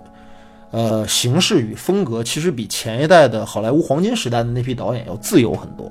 [0.70, 5.90] 呃形式与风格，其实比前一代的好莱坞黄金时代的那批导演要自由很多。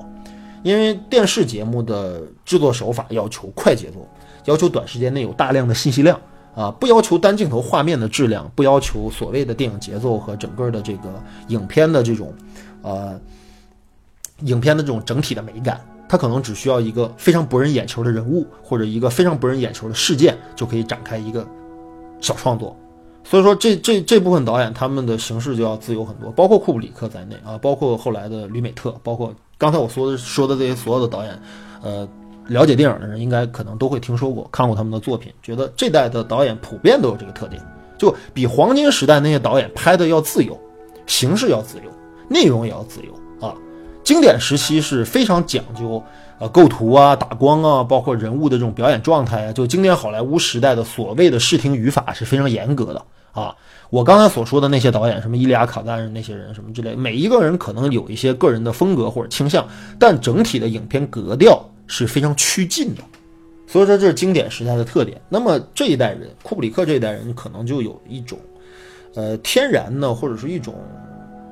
[0.63, 4.08] 因为电视节目的制作手法要求快节奏，
[4.45, 6.19] 要求短时间内有大量的信息量
[6.55, 12.34] 啊，不要求单镜头画面的质量，不要求所谓的电影节奏和整个的这个影片的这种
[12.81, 13.19] 呃
[14.41, 15.79] 影片的这种整体的美感。
[16.07, 21.45] 他可能只需要一个非常博人眼球的人物，或者一个非常博人眼球的事件，就可以展开一个
[22.21, 22.75] 小创作。
[23.23, 31.41] 所以说，这这这部分导演他们的形式就要自由很多，包括库布里克在内啊，包括后来的吕美特，包括刚才我说的说的这些所有的导演，
[31.81, 32.07] 呃，
[32.47, 37.59] 了解电影的人应该可能都会听说过，看过他们的作品，觉得这代的导演普遍都有这个特点，
[37.97, 40.55] 就比黄金时代那些导演拍的要自由，
[41.07, 41.89] 形式要自由，
[42.29, 43.24] 内容也要自由。
[44.05, 46.01] 经典时期是非常讲究。
[46.37, 53.55] 呃，构图啊，打光啊，包括人物的这种表演状态啊，就经典好莱坞时代的所谓的视听语法是非常严格的啊。
[53.89, 59.65] 我刚才所说的那些导演，什么伊利亚卡赞那些人，什么之类，每一个人可能有一些个人的风格或者倾向，
[59.97, 63.01] 但整体的影片格调是非常趋近的。
[63.65, 65.21] 所以说，这是经典时代的特点。
[65.29, 68.37] 那么这一代人，库布里克这一代人，可能就有一种，
[69.13, 70.75] 呃，天然的或者是一种，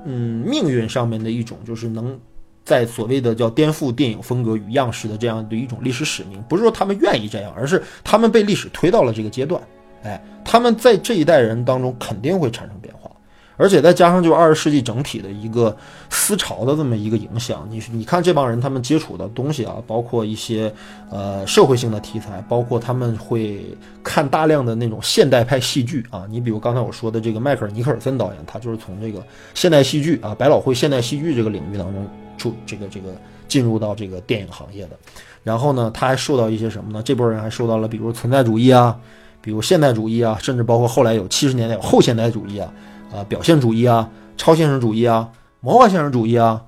[0.04, 2.20] 嗯，命运上面的一种，就是能。
[2.64, 9.62] 在所谓的叫颠覆电影风格与样式的这样的一种历史使命，不是说他们愿意这样，而是他们被历史推到了这个阶段。
[10.04, 13.10] 哎，他们在这一代人当中肯定会产生变化，
[13.56, 15.76] 而且再加上就二十世纪整体的一个
[16.10, 17.66] 思潮的这么一个影响。
[17.70, 20.74] 你你看这帮人他们接触的东西啊，包括一些
[21.10, 23.66] 呃社会性的题材，包括他们会
[24.04, 26.26] 看大量的那种现代派戏剧啊。
[26.30, 29.22] 你比如刚才我说的这个迈克尔尼克尔森导演，他就是从这个
[29.54, 32.06] 现代戏剧啊，百老汇现代戏剧这个领域当中。
[32.44, 33.16] 出这个这个
[33.48, 34.98] 进入到这个电影行业的，
[35.44, 37.02] 然后呢，他还受到一些什么呢？
[37.04, 39.00] 这波人还受到了，比如存在主义啊，
[39.42, 42.74] 比如现代主义啊，甚至包括后来有七十年代有后现代主义啊，
[43.14, 45.30] 啊，表现主义啊，超现实主义啊，
[45.62, 46.62] 魔幻现实主义啊，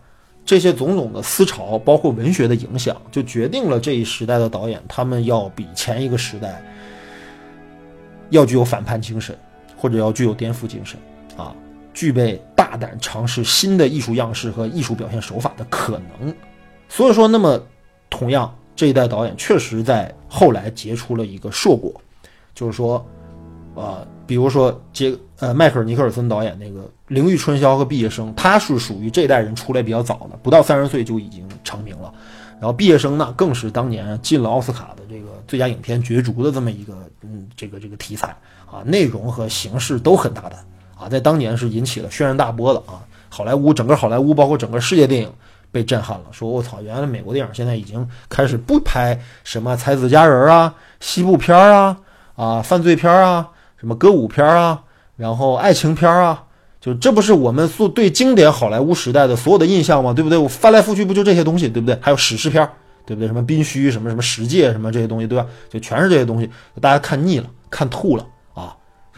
[0.45, 6.63] 这些种种的思潮，包括文学的影响，就决定了这一时代的导演，他们要比前一个时代
[8.29, 9.37] 要具有反叛精神，
[9.75, 10.97] 或者要具有颠覆精神
[11.35, 11.53] 啊。
[11.95, 16.35] 具备大胆尝试新的艺术样式和艺术表现手法的可能，
[16.89, 17.59] 所以说，那么
[18.09, 21.93] 同样这一代导演确实在后来结出了一个硕果，
[22.53, 23.03] 就是说，
[23.75, 32.13] 呃，比如说杰呃迈克尔尼克尔森导演那个《灵域春宵》和《毕业生》，他是属于这一代人出来比较早的，不到三十岁就已经成名了。
[32.59, 38.35] 然后《毕业生》呢，更是当年进了奥斯卡的这个最佳影片角逐的这么一个嗯这个这个题材
[38.69, 40.59] 啊，内容和形式都很大胆。
[40.97, 43.03] 啊，在当年是引起了轩然大波的啊！
[43.29, 45.29] 好莱坞整个好莱坞，包括整个世界电影
[45.71, 46.23] 被震撼了。
[46.31, 51.97] 说我操，原来美国电影现在已经开始不拍什么才子佳人啊、西部片啊、
[52.35, 53.45] 啊犯罪片啊、
[53.77, 54.81] 什么歌舞片啊，
[55.17, 56.41] 然后爱情片啊，
[56.79, 60.13] 就这不是我们所对经典好莱坞时代的所有的印象吗？
[60.13, 60.37] 对不对？
[60.37, 61.97] 我翻来覆去不就这些东西，对不对？
[61.99, 62.65] 还有史诗片，
[63.05, 63.27] 对不对？
[63.27, 65.45] 什么宾虚，什么什么十戒，什么这些东西，对吧？
[65.69, 68.25] 就全是这些东西，大家看腻了，看吐了。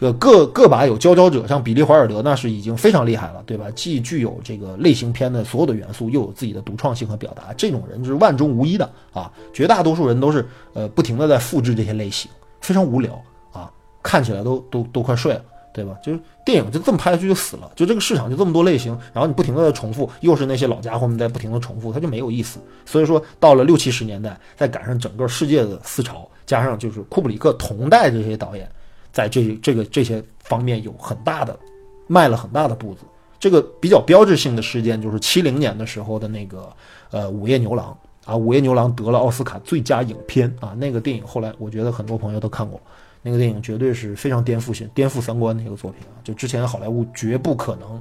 [0.00, 3.68] 这个个把有佼佼者，像比利·怀尔德，那是已经非常厉害了，对吧？
[3.72, 9.28] 既具有这个类型片的所有的元素，又有自己的独创性和表达，这种人是万中无一的啊！
[9.52, 12.30] 绝大多数人都是呃不停的在复制这些类型，
[12.60, 13.20] 非常无聊
[13.52, 13.68] 啊，
[14.00, 15.42] 看起来都都都快睡了，
[15.74, 15.96] 对吧？
[16.00, 22.60] 就是电影就这么拍下去就死了，就这个市场就这么多类型，然后你不停的在重复，又是那些老家伙们在不停的重复，它就没有意思。
[22.86, 28.70] 所以说，到了六七十年代，再赶上整个世界的思潮，加上就是库布里克同代这些导演。
[29.18, 31.58] 在这这个这些方面有很大的
[32.06, 33.00] 迈了很大的步子。
[33.40, 36.72] 这个比较标志性的事件就是七零年的时候的那个
[37.10, 37.96] 呃《午夜牛郎》
[38.30, 40.72] 啊，《午夜牛郎》得了奥斯卡最佳影片啊。
[40.78, 42.80] 那个电影后来我觉得很多朋友都看过，
[43.22, 46.14] 那个电影绝对是非常颠覆性、颠覆三观的一个作品啊。
[46.22, 48.00] 就之前好莱坞绝不可能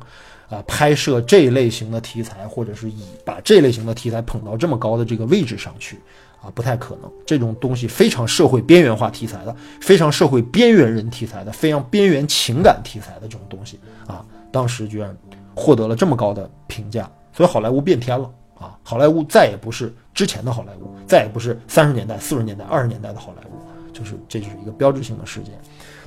[0.49, 5.97] 啊拍摄这类型的题材，或者是以把这类型的题材捧到这么高的这个位置上去。
[6.41, 15.15] 啊，不太可能，这种东西非常社会边缘化题材的，非常社会边缘人题材的，非常边缘情感题材的这种东西啊，当时居然
[15.55, 18.77] 获得了这么高的评价，所以好莱坞变天了啊！
[18.83, 23.56] 好莱坞再也不是之前的好莱坞，再也不是三十年代、四十年代、二十年代的好莱坞，
[23.97, 25.53] 就是这就是一个标志性的事件。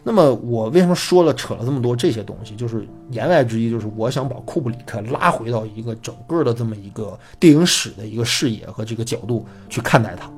[0.03, 2.55] 那么我为什么说了扯了这么多这些东西？
[2.57, 10.31] 就是言外之意，就是我想把库布里克拉回到一个整个的这么一个电影史的一个视野和这个角度去看待他，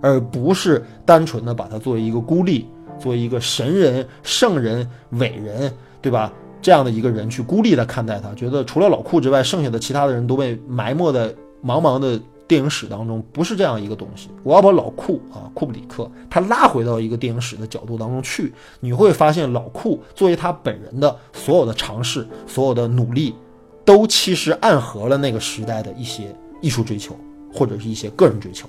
[0.00, 2.64] 而不是单纯的把他作为一个孤立，
[3.00, 6.32] 作为一个神人、圣人、伟人，对吧？
[6.62, 11.28] 这样的一个人去孤立的看待他，觉得除了老库之外，剩下的其他的人都被埋没在
[11.64, 12.20] 茫茫的。
[12.48, 23.34] 电影史当中不是这样一个东西，我要把老库啊库布里克他拉回到一个电影史的角度当中去，你会发现老库作为他本人的所有的尝试、所有的努力，
[23.84, 27.14] 都其实暗合了那个时代的一些艺术追求
[27.52, 28.66] 或者是一些个人追求。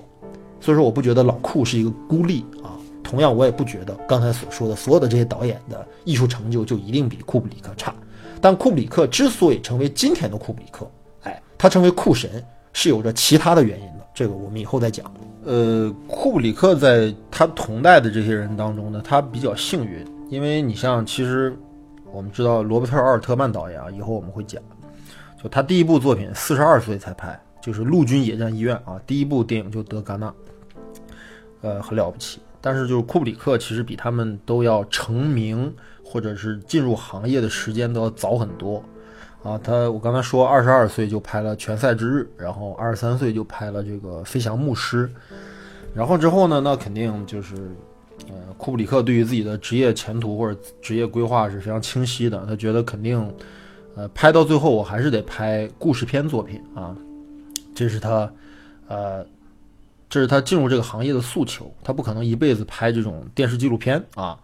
[0.59, 2.75] 所以说，我不觉得老库是一个孤立啊。
[3.01, 7.95] 同样，我也不觉得刚才所说的所有的这些导演的艺术成就就一定比库布里克差。
[8.41, 10.85] 但库布里克之所以成为今天的库布里克，
[11.23, 12.43] 哎，他成为库神。
[12.73, 15.11] 是有着其他的原因的，这个我们以后再讲。
[15.45, 21.57] 呃，库布里克在他同代的这些人当中呢，他比较幸运，因为你像其实
[22.11, 24.61] 我们知道罗伯特·奥尔特曼导演啊，以后我们会讲，
[25.41, 30.33] 就他第一部作品四十二岁才拍，就是《陆军野战医院》啊，第一部电影就得戛纳。
[31.61, 32.39] 呃，很了不起。
[32.61, 38.83] 但是就是库布里克其实比他们都要成名或者是进入行业的时间都要早很多
[39.43, 39.59] 啊。
[39.63, 45.07] 他我刚才说二十二岁就拍了《拳赛之日》，然后二十三岁就拍了这个《飞翔牧师》，
[45.93, 47.55] 然后之后呢，那肯定就是
[48.27, 52.45] 呃，库布里克对于自己的职业前途或者职业规划是非常清晰的。
[52.45, 53.33] 他觉得肯定
[53.95, 56.95] 呃，拍到最后我还是得拍故事片作品啊，
[57.75, 58.31] 这是他
[58.87, 59.25] 呃。
[60.11, 64.35] 这是他进入这个行业的诉求，他不可能一辈子拍这种电视纪录片啊。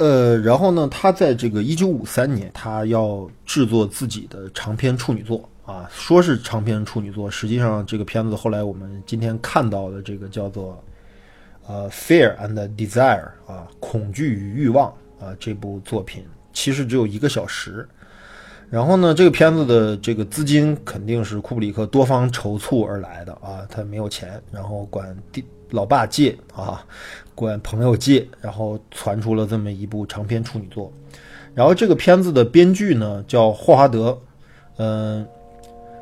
[0.00, 10.82] 呃，然后呢，他在这个一九五三年，他要制作自己的长篇处女作啊，说是长篇处女作，实际上这个片子后来我们今天看到的这个叫做
[11.66, 14.88] 呃《Fear and Desire》啊，恐惧与欲望
[15.20, 16.24] 啊，这部作品
[16.54, 17.86] 其实只有一个小时。
[18.70, 26.82] 然后呢，这个片子的这个资金肯定是库布里克多方筹措而来的啊，他没有钱，然后管弟老爸借啊，
[27.48, 30.92] 管朋友借，然后传出了这么一部长篇处女作。
[31.54, 34.18] 然后这个片子的编剧呢叫霍华德，
[34.76, 35.26] 嗯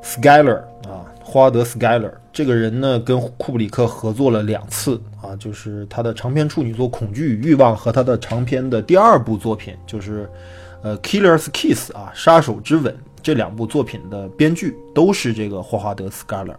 [0.02, 0.58] ，Skyler
[0.88, 10.28] 啊，霍华德 Skyler 这个人呢跟库布里克合作了两次啊，就是他的长篇处女作《恐惧与欲望》和他的长篇的第二部作品就是。
[10.80, 16.54] 呃，《Killer's Kiss》啊，《杀手之吻》这两部作品的编剧都是这个霍华德· Scaler。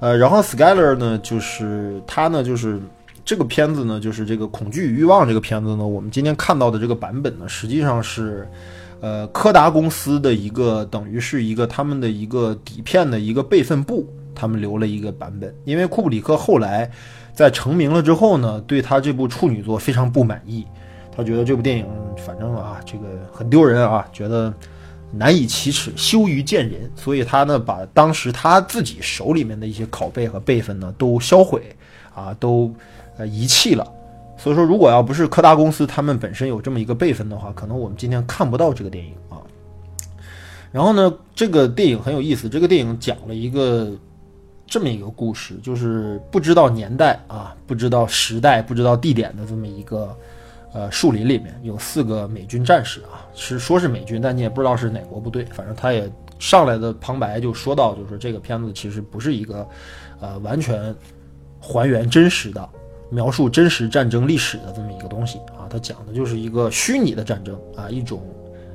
[0.00, 2.80] 呃，然后 Scaler 呢，就是他呢，就是
[3.26, 8.48] 这个片子呢，就是这个《恐惧与欲望》这个片子呢，我们今天看到的这个版本呢，实际上是
[9.00, 15.52] 呃柯达公司的一个等于是一个他们的一个底片的一个备份部，他们留了一个版本。
[15.64, 16.88] 因为库布里克后来
[17.34, 20.64] 在成名了之后呢，对他这部处女作非常不满意。
[21.10, 21.84] 他觉得这部电影
[22.24, 24.54] 反正啊，这个很丢人啊，觉得
[25.10, 31.74] 难以启齿，羞于见人，所以他呢把当时他自己手里面的一些拷贝和备份呢都销毁
[32.14, 32.72] 啊，都
[33.16, 33.86] 呃遗弃了。
[34.38, 39.40] 所以说，如果要不是柯达公司他们本身有这么一个备份的话，可能我们今天看不到这个电影啊。
[40.72, 43.90] 然后呢，这个电影很有意思，这个电影讲了一个
[44.66, 50.16] 这么一个故事，就是不知道年代啊，不知道时代，不知道地点的这么一个。
[50.72, 55.42] 呃，树林里面有四个美军战士啊，是说是美军，但你也不知道是哪国部队。
[55.46, 59.66] 反正他也上来的旁白就说到，就是这个片子其实不是一个，
[60.20, 60.94] 呃，完全
[61.58, 62.68] 还原真实的、
[63.10, 65.66] 描述真实战争历史的这么一个东西啊。
[65.68, 68.22] 它讲的就是一个虚拟的战争啊，一种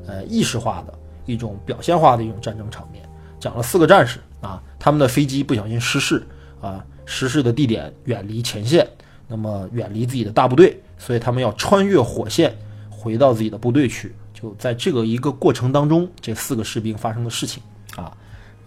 [0.08, 0.94] 呃意识化的
[1.26, 3.04] 一种表现化的一种战争场面。
[3.40, 6.26] 讲了四个战士啊，他们的飞机不小心失事
[6.62, 8.88] 啊，失事的地点远离前线，
[9.28, 10.80] 那么远离自己的大部队。
[10.98, 12.56] 所以他们要穿越火线
[12.88, 17.64] 回到自己的部队去，就在这个一个过程当中，这四个士兵发生的事情
[17.96, 18.16] 啊。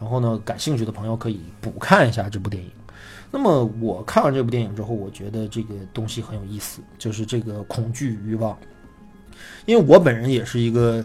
[0.01, 2.69] 然后呢，感兴趣的朋友可以补看一下这部电影。
[3.35, 8.57] 那么我看完这部电影之后，我觉得这个东西很有意思，就是这个恐惧欲望。
[9.67, 11.05] 因为我本人也是一个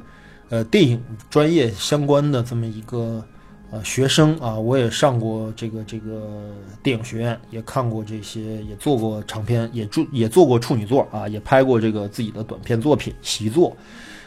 [0.49, 3.25] 呃电影专业相关的这么一个。
[3.71, 6.49] 呃，学生啊，我也上过这个这个
[6.81, 13.77] 电影学院，也看过这些，也做过长片，也做也做过处女作啊，也拍过这个自己的短片作品习作。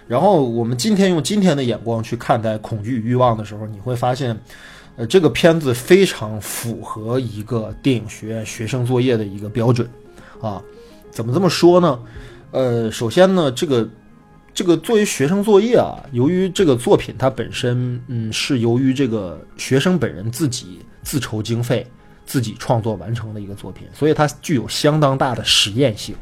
[0.07, 4.39] 然后我们今天用今天的眼光去看待《恐惧与欲望》的时候，你会发现，
[4.97, 9.89] 呃，这个片子非常符合一个电影学院学生作业的一个标准
[10.41, 10.63] 啊。
[11.11, 11.99] 怎么这么说呢？
[12.51, 13.89] 呃，首先呢，这个。
[14.55, 21.87] 这个作为学生作业啊，由于这个作品它本身，嗯，是由于这个学生本人自己自筹经费、
[22.27, 26.15] 自己创作完成的一个作品，所以它具有相当大的实验性。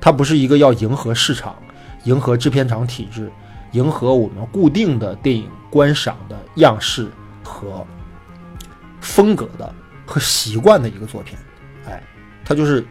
[0.00, 1.60] 它不是一个要迎合市场、
[2.04, 3.28] 迎合制片厂体制、
[3.72, 7.08] 迎合我们固定的电影观赏的样式
[7.48, 7.86] 和
[9.00, 9.74] 风格的
[10.04, 11.38] 和习惯的一个作品。
[11.86, 12.02] 哎，
[12.44, 12.84] 它就是。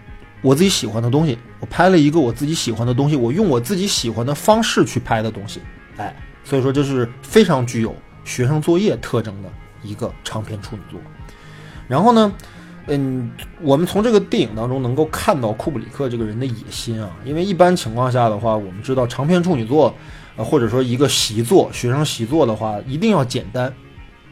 [0.44, 5.60] 我自己喜欢的东西，我拍了一个我自己喜欢的东西，我用我自己喜欢的方式去拍的东西，
[5.98, 7.94] 哎，所以说这是非常具有
[8.24, 9.50] 学生作业特征的
[9.82, 11.00] 一个长篇处女作。
[11.88, 12.32] 然后呢，
[12.86, 13.32] 嗯，
[13.62, 19.94] 我们从这个电影当中能够看到库布里克这个人的野心啊，因为一般情况下的话，我们知道长篇处女作，
[20.38, 23.74] 或者说一个习作，学生习作的话，一定要简单，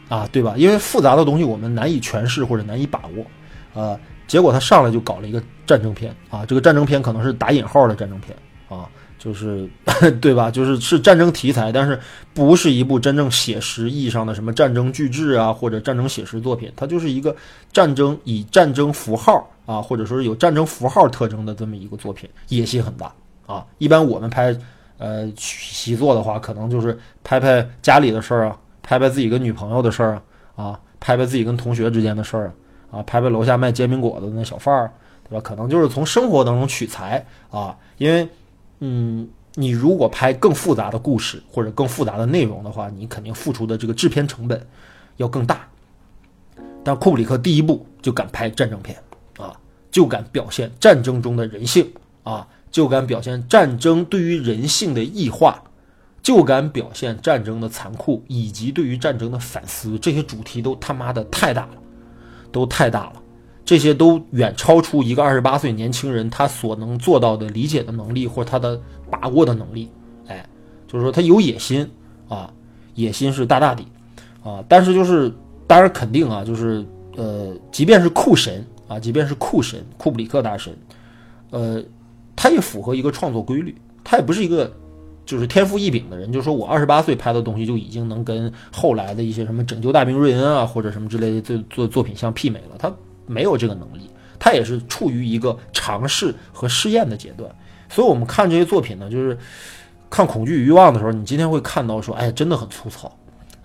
[0.10, 0.56] 啊，对吧？
[0.58, 3.26] 因为复杂的东西我们难以诠释或者难以把握，
[3.74, 4.00] 呃。
[4.28, 8.36] 结果他上来就搞了一个战争片啊，这个战争片可能是打引号的战争片
[8.68, 8.90] 啊，
[9.20, 9.70] 就是
[10.20, 10.50] 对吧？
[10.50, 11.98] 就是是战争题材，但是
[12.34, 17.36] 不是一部真正写实意义上的什么战争巨制啊，或者战争写实作品，它就是一个
[17.72, 23.14] 战争以战争符号啊，或者说是有战争符号特征的这么一个作品，野心很大
[23.46, 23.64] 啊。
[23.78, 24.58] 一般我们拍
[24.98, 30.22] 呃习作的话，可能就是拍拍家里的事儿啊，拍拍自己跟女朋友的事儿
[30.56, 32.54] 啊，啊，拍拍自己跟同学之间的事儿啊。
[32.92, 34.92] 啊，拍拍楼下卖煎饼果子的那小贩儿，
[35.28, 35.42] 对吧？
[35.44, 38.30] 可能就是从生活当中取材啊，因为
[38.80, 44.66] 嗯，你如果拍更复杂的故事或者更复杂的内容的话，你肯定付出的这个制片成本
[45.18, 45.68] 要更大。
[46.84, 48.96] 但库布里克第一部就敢拍战争片
[49.38, 49.52] 啊，
[49.92, 51.92] 就敢表现战争中的人性
[52.24, 55.62] 啊，就敢表现战争对于人性的异化。
[56.26, 61.74] 就敢表现战争的残酷，以及对于战争的反思，这些主题都他妈的太大了，
[62.52, 63.22] 都太大了，
[63.64, 69.88] 这些都远超出一个二十八岁年轻人他所能做到的理解的能力或他的把握的能力。
[70.26, 70.44] 哎，
[70.88, 71.88] 就是说他有野心
[72.28, 72.52] 啊，
[72.96, 73.84] 野心是大大的
[74.44, 75.32] 啊，但是就是
[75.68, 76.84] 当然肯定啊，就是
[77.16, 80.76] 呃，即便是酷神啊，即便是酷神库布里克大神，
[81.52, 81.84] 呃，
[82.36, 84.76] 他也符合一个创作规律，他也不是一个。
[85.26, 92.76] 就是天赋异禀的人，就说我二十八岁拍的东西就已经能跟后来的一些什么拯救大兵瑞恩啊，或者什么之类的作作作品相媲美了。
[92.78, 92.94] 他
[93.26, 97.50] 没有这个能力，他也是处于一个尝试和试验的阶段。
[97.90, 99.36] 所以，我们看这些作品呢，就是
[100.12, 103.12] 看《恐惧与欲望》的时候，你今天会看到说，哎，真的很粗糙，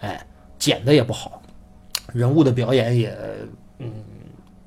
[0.01, 0.27] 哎，
[0.59, 1.43] 剪的也不好，
[2.13, 3.15] 人物的表演也，
[3.79, 3.91] 嗯，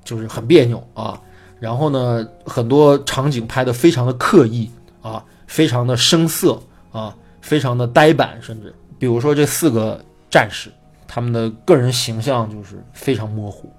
[0.04, 1.20] 就是很别扭啊。
[1.60, 4.70] 然后呢，很多场景拍的非常的刻意
[5.02, 6.62] 啊，非常的生涩。
[6.94, 10.72] 啊，非常的呆板，甚至比如说这四个战士，
[11.06, 13.70] 他们的个人形象就是非常模糊，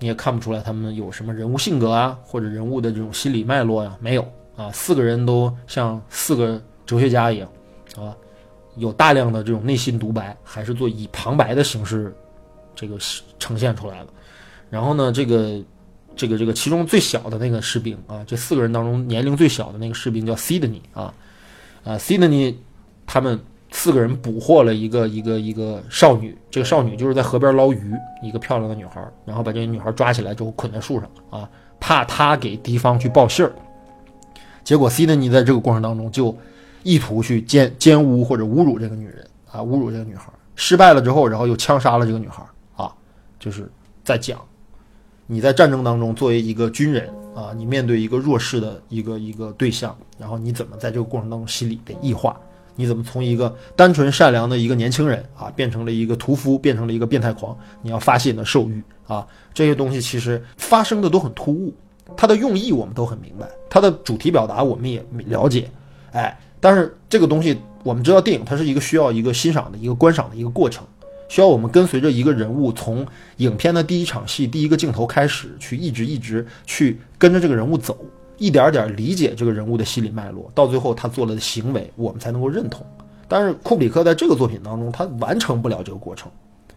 [0.00, 4.26] 你也看不出来他们有什么人物性格啊，或者人物的这种心理脉络呀，没有
[4.56, 7.48] 啊，四个人都像四个哲学家一样，
[7.96, 8.16] 啊，
[8.76, 12.12] 有大量的这种内心独白，还是做以旁白的形式
[12.74, 12.96] 这个
[13.38, 14.06] 呈现出来了。
[14.70, 15.62] 然后呢，这个
[16.16, 21.12] 这个这个其中最小的那个士兵啊，这四个人当中年龄最小的那个士兵叫 Sydney 啊。
[21.86, 22.56] 啊，Sydney，
[23.06, 23.38] 他们
[23.70, 33.52] 四个人捕获了一个一个一个少女，这个少女就是在河边捞鱼，一个漂亮的女孩，然后把这个女孩抓起来之后捆在树上啊，怕她给敌方去报信儿。
[34.64, 36.36] 结果 Sydney 在这个过程当中就
[36.82, 42.42] 意图去奸奸污或者侮辱这个女人啊，侮辱这个女孩，失败了之后，然后又枪杀了这个女孩
[42.74, 42.92] 啊，
[43.38, 43.70] 就是
[44.02, 44.40] 在讲
[45.28, 47.08] 你在战争当中作为一个军人。
[47.36, 52.34] 啊，你面对一个弱势的一个一个对象，然后你怎么在这个过程当中心理的异化？
[52.74, 57.54] 你怎么从一个单纯善良的一个年轻人啊，变成了一个屠夫，变成了一个变态狂？
[57.82, 59.26] 你要发泄你的兽欲啊！
[59.52, 61.74] 这些东西其实发生的都很突兀，
[62.16, 65.70] 它的用意我们都很明白，它的主题表达我们也了解，
[66.12, 70.86] 哎，但是这个东西我们知道，电影它是一个需要一个欣赏的一个观赏的一个过程。
[71.28, 73.06] 需要我们跟随着一个人物，从
[73.38, 77.98] 影片的第一场戏、第一个镜头开始，去一直一直去跟着这个人物走，
[78.38, 82.86] 一点点理解这个人物的心理脉络，到最后他做了的行为，我们才能够认同。
[83.28, 86.30] 但是库布里克在这个作品当中，他完成不了这个过程，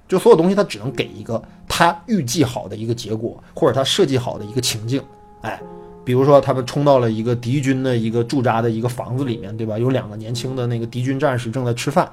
[0.07, 5.01] 就所有东西他只能给一个他预计好的一个结果，或者他设计好的一个情境，
[5.41, 5.61] 哎。
[6.09, 9.77] 比如说，他们冲到了一个敌军的一个驻扎的一个房子里面，对吧？
[9.77, 12.03] 有两个年轻的那个敌军战士正在吃饭，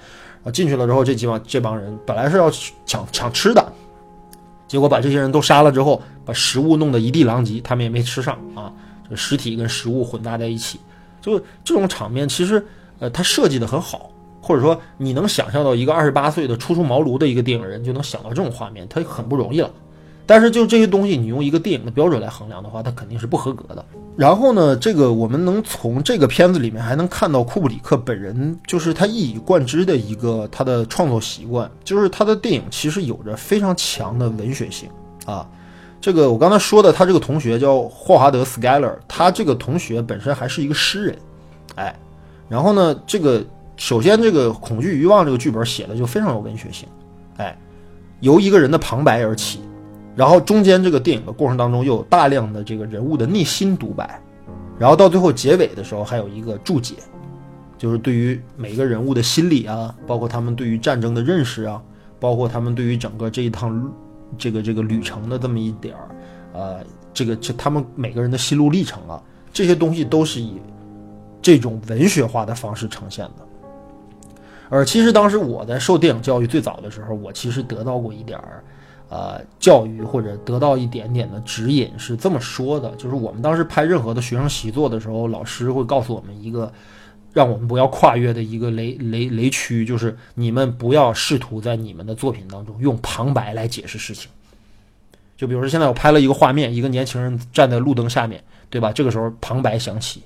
[0.44, 2.50] 啊，进去了之后，这几帮这帮人本来是要
[2.84, 3.72] 抢抢吃的，
[4.68, 8.70] 结果把这些人都杀了之后，把食物弄得一地狼藉，他们也没吃上啊，
[9.08, 10.78] 这尸体跟食物混搭在一起，
[11.22, 12.62] 就这种场面，其实
[12.98, 14.10] 呃，他设计的很好，
[14.42, 19.70] 或者说你能想象到一个二十八岁的初出茅庐的一个电影人就能想到这种画面，他很不容易了。
[20.26, 23.84] 但是就这些东西，你用一个电影的标准来衡量的话，它肯定是不合格的。
[24.16, 34.88] 然后呢，这个我们能从这个片子里面还能看到库布里克本人，就是他一以贯之的一个他的创作习惯，就是他的电影其实有着非常强的文学性
[35.26, 35.46] 啊。
[36.00, 41.18] 这个我刚才说的，他这个同学叫霍华德·斯盖勒，他这个同学本身还是一个诗人，
[41.76, 41.94] 哎，
[42.48, 43.44] 然后呢，这个
[43.76, 46.88] 首先这个《恐惧与欲望》这个剧本写的就非常有文学性，
[47.36, 47.56] 哎，
[48.20, 49.60] 由一个人的旁白而起。
[50.16, 54.18] 然后中间这个电影的过程当中，又有大量的这个人物的内心独白，
[54.78, 56.94] 然后到最后结尾的时候，还有一个注解，
[57.76, 61.82] 就是对于每个人物的心理啊，包括他们对于战争的认识啊，
[62.18, 63.92] 包括他们对于整个这一趟
[64.38, 66.08] 这个这个旅程的这么一点儿，
[66.54, 66.80] 呃，
[67.12, 70.54] 这个这他们每个人的心路历程啊，这些东西都是以
[71.42, 73.46] 这种文学化的方式呈现的。
[74.70, 78.64] 而其实当时我在受电影教育最早的时候，我其实得到过一点儿。
[79.08, 86.72] 呃，教育或者得到一点点的指引是这么说的，就是我们当时拍任何的学生习作的时候，老师会告诉我们一个，
[87.32, 94.28] 让我们不要跨越的一个雷雷雷区，就是你们不要试图在你们的作品当中用旁白来解释事情。
[95.36, 98.90] 就比如说现在我拍了一个画面，一个年轻人站在路灯下面，对吧？
[98.90, 100.22] 这个时候旁白响起，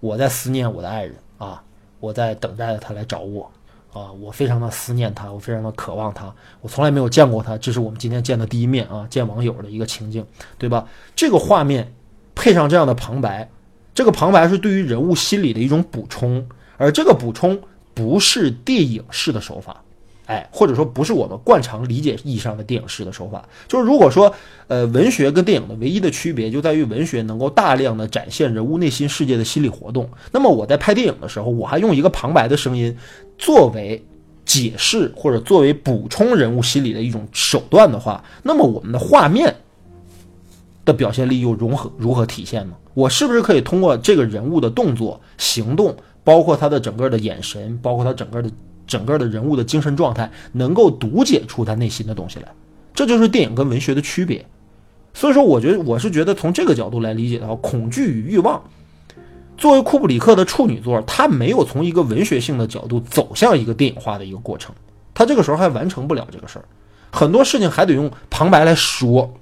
[0.00, 1.62] 我在思念我的爱人啊，
[2.00, 3.48] 我在等待着他来找我。
[3.92, 10.24] 啊，我非常的思念他，我非常的渴望他，我从来没有见过他，这是我们今天见的第一面啊，见网友的一个情景，
[10.58, 10.86] 对吧？
[11.16, 11.92] 这个画面
[12.34, 13.50] 配上这样的旁白，
[13.92, 17.60] 这个旁白是对于人物心理的一种补充，而这个补充
[17.92, 19.82] 不是电影式的手法。
[20.30, 24.32] 哎，或者说不是我们惯常理解意义上的电影式的手法，就是如果说，
[24.68, 32.96] 呃，文学跟电影的唯一的区别就在于文学能够大量的展现人物内心世界的心理活动，那么我在拍电影的时候，我还用一个旁白的声音
[33.38, 34.00] 作为
[34.44, 39.52] 解释或者作为补充人物心理的一种手段的话，那么我们的画面
[40.84, 42.76] 的表现力又如何如何体现呢？
[42.94, 48.48] 我是不是可以通过这个人物的动作、行动，包括他的整个的眼神，包括他整个的。
[48.90, 52.48] 整个的人物的精神状态能够读解出他内心的东西来，
[52.92, 54.44] 这就是电影跟文学的区别。
[55.14, 58.58] 所以说，我觉得我是觉得从这个角度来理解的话，《恐惧与欲望》
[59.56, 64.74] 作为库布里克的处女作，他没有从一个文学性的角度走向一个电影化的一个过程，
[65.14, 66.64] 他这个时候还完成不了这个事儿，
[67.12, 69.32] 很多事情还得用旁白来说，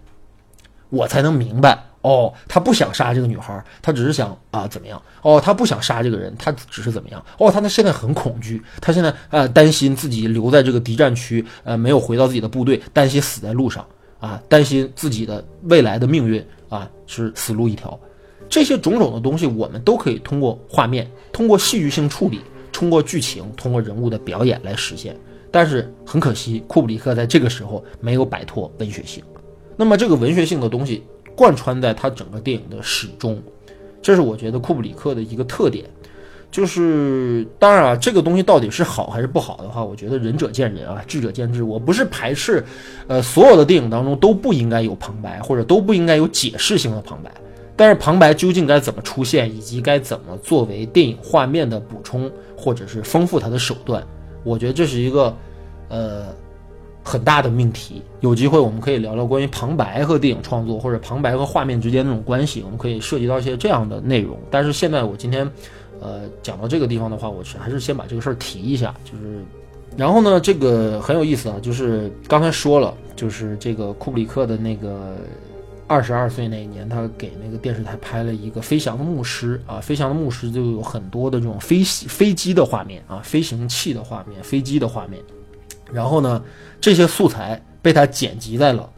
[0.91, 1.88] 我才能明白。
[2.01, 5.03] 哦，他不想杀这个女孩，他只是想啊怎么样？
[5.23, 7.23] 哦，他不想杀这个人，他只是怎么样？
[7.39, 13.85] 哦，他呢现在很恐惧，他现在呃担心自己留在这个敌占区，呃没有回到自己的部队，担心死在路上
[14.21, 17.99] 啊，担心自己的未来的命运啊是死路一条。
[18.49, 22.41] 这些种种的东西，我们都可以通过画面、通过戏剧性处理、
[22.73, 25.15] 通过剧情、通过人物的表演来实现。
[25.51, 29.23] 但是很可惜，库布里克在这个时候没有摆脱文学性。
[29.77, 31.03] 那么这个文学性的东西。
[31.39, 33.41] 贯穿在他整个电影的始终，
[34.03, 35.85] 这是我觉得库布里克的一个特点。
[36.51, 41.63] 就是当然啊，这个东西到底是好还是不好的话，我觉得仁者见仁啊，智者见智。
[41.63, 42.65] 我不是排斥，
[43.07, 47.31] 呃，所有的电影当中都不应该有旁白，或者都不应该有解释性的旁白。
[47.77, 54.05] 但是旁白究竟该怎么出现，以及该怎么作为电影画面的补充，或者是丰富它的手段，
[54.43, 55.33] 我觉得这是一个，
[55.89, 56.27] 呃。
[57.09, 64.39] 很大的命题，有机会我们可以聊聊关于旁白和电影创作，或者旁白和画面之间那种关系，我们可以涉及到一些这样的内容。
[64.51, 65.51] 但是现在我今天，
[66.03, 69.43] 呃，讲到这个地方的话，我是还是先把这个事儿提一下，就是，
[69.97, 75.17] 然后呢，这个很有意思啊，就是刚才说了，就是这个库布里克的那个
[75.87, 85.23] 二十二岁那一年，他给那个电视台拍了一个《飞翔的牧师》啊，《飞翔的牧师》就有很多的这种飞飞机的画面啊，飞行器的画面，飞机的画面。
[85.93, 86.43] 然后呢，
[86.81, 88.89] 这些素材被他剪辑在了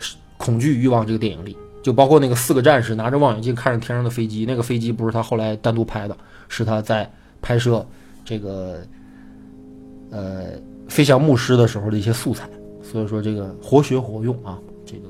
[0.36, 6.16] 《恐惧欲望》这个电影里，就包括那个四个战士拿着望远镜看着天上的飞机，那个飞机不是他后来单独拍的，
[6.48, 7.10] 是他在
[7.42, 7.84] 拍摄
[8.24, 8.80] 这个
[10.10, 10.52] 呃
[10.88, 12.48] 飞翔牧师的时候的一些素材。
[12.82, 15.08] 所以说这个活学活用啊，这个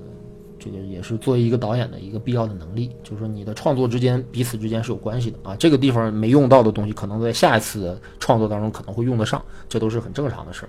[0.59, 5.57] 这个也是作为一个导演的一个必要的能力，就是说你的创作之间彼此之间是有关系的啊。
[5.57, 10.69] 这个地方没用到的东西，可能在下一次创作当中可能会用得上，这都是很正常的事儿。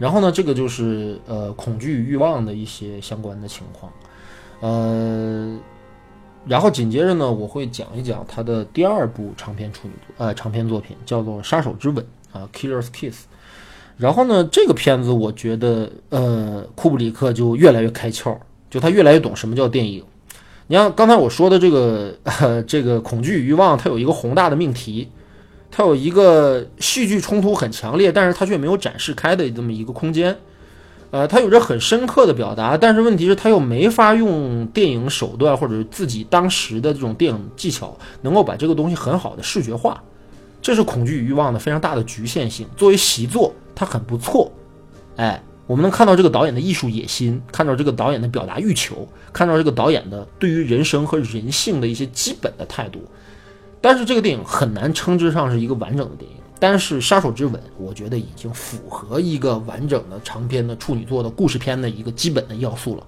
[0.00, 3.92] 然后呢，这个就是呃恐惧与欲望的一些相关的情况，
[4.60, 5.58] 呃，
[6.46, 12.02] 然后紧接着呢，我会讲一讲他的第二部长篇处女作，呃，长篇作品叫做《杀手之吻》
[12.38, 13.12] 啊，《Killer's Kiss》。
[13.98, 18.34] 然后呢，这个片子我觉得，呃，库布里克就越来越开窍，
[18.70, 20.02] 就他越来越懂什么叫电影。
[20.68, 22.14] 你像刚才我说的这个，
[22.66, 25.10] 这个恐惧与欲望，它有一个宏大的命题。
[25.70, 30.36] 它有一个戏剧冲突很强烈，但是它却没有展示开的这么一个空间，
[31.10, 40.02] 呃，它有着很深刻的表达，但是问题是它又没法用电影手段或者自己当时的这种电影技巧，能够把这个东西很好的视觉化，
[40.60, 42.66] 这是恐惧与欲望的非常大的局限性。
[42.76, 44.50] 作为习作，它很不错，
[45.16, 53.04] 哎，我们能看到这个导演的艺术野心，看到这个导演的表达欲求，看到这个导演的对于人生和人性的一些基本的态度。
[53.80, 56.36] 但是这个电影很难称之上是一个完整的电影。
[56.58, 63.02] 但是《杀手之吻》，我觉得已经符合一个完整的长篇的处女作的故事片的一个基本的要素了。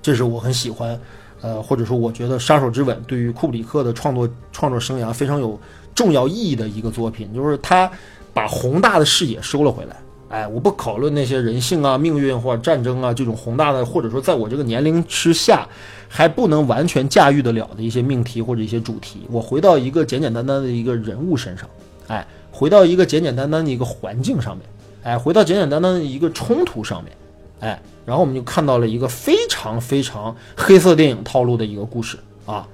[0.00, 0.98] 这是我很喜欢，
[1.42, 5.60] 呃，或者说我觉得《杀手之吻》对于库布里克的创作创作生涯非常有
[5.94, 7.90] 重要意义的一个作品，就是他
[8.32, 9.96] 把宏大的视野收了回来。
[10.30, 15.68] 哎，我不讨论那些人性啊、命运或者战争啊这种宏大的，或者说在我这个年龄之下
[16.08, 19.20] 还不能完全驾驭得了的一些命题或者一些主题。
[19.30, 21.68] 我回到一个简简单单的一个人物身上，
[22.08, 24.66] 哎，回到一个简简单单的一个环境上面，
[25.02, 27.12] 哎，回到简简单单的一个冲突上面，
[27.60, 32.66] 哎，然后我们就看到了一个非常非常黑色电影套路的一个故事啊。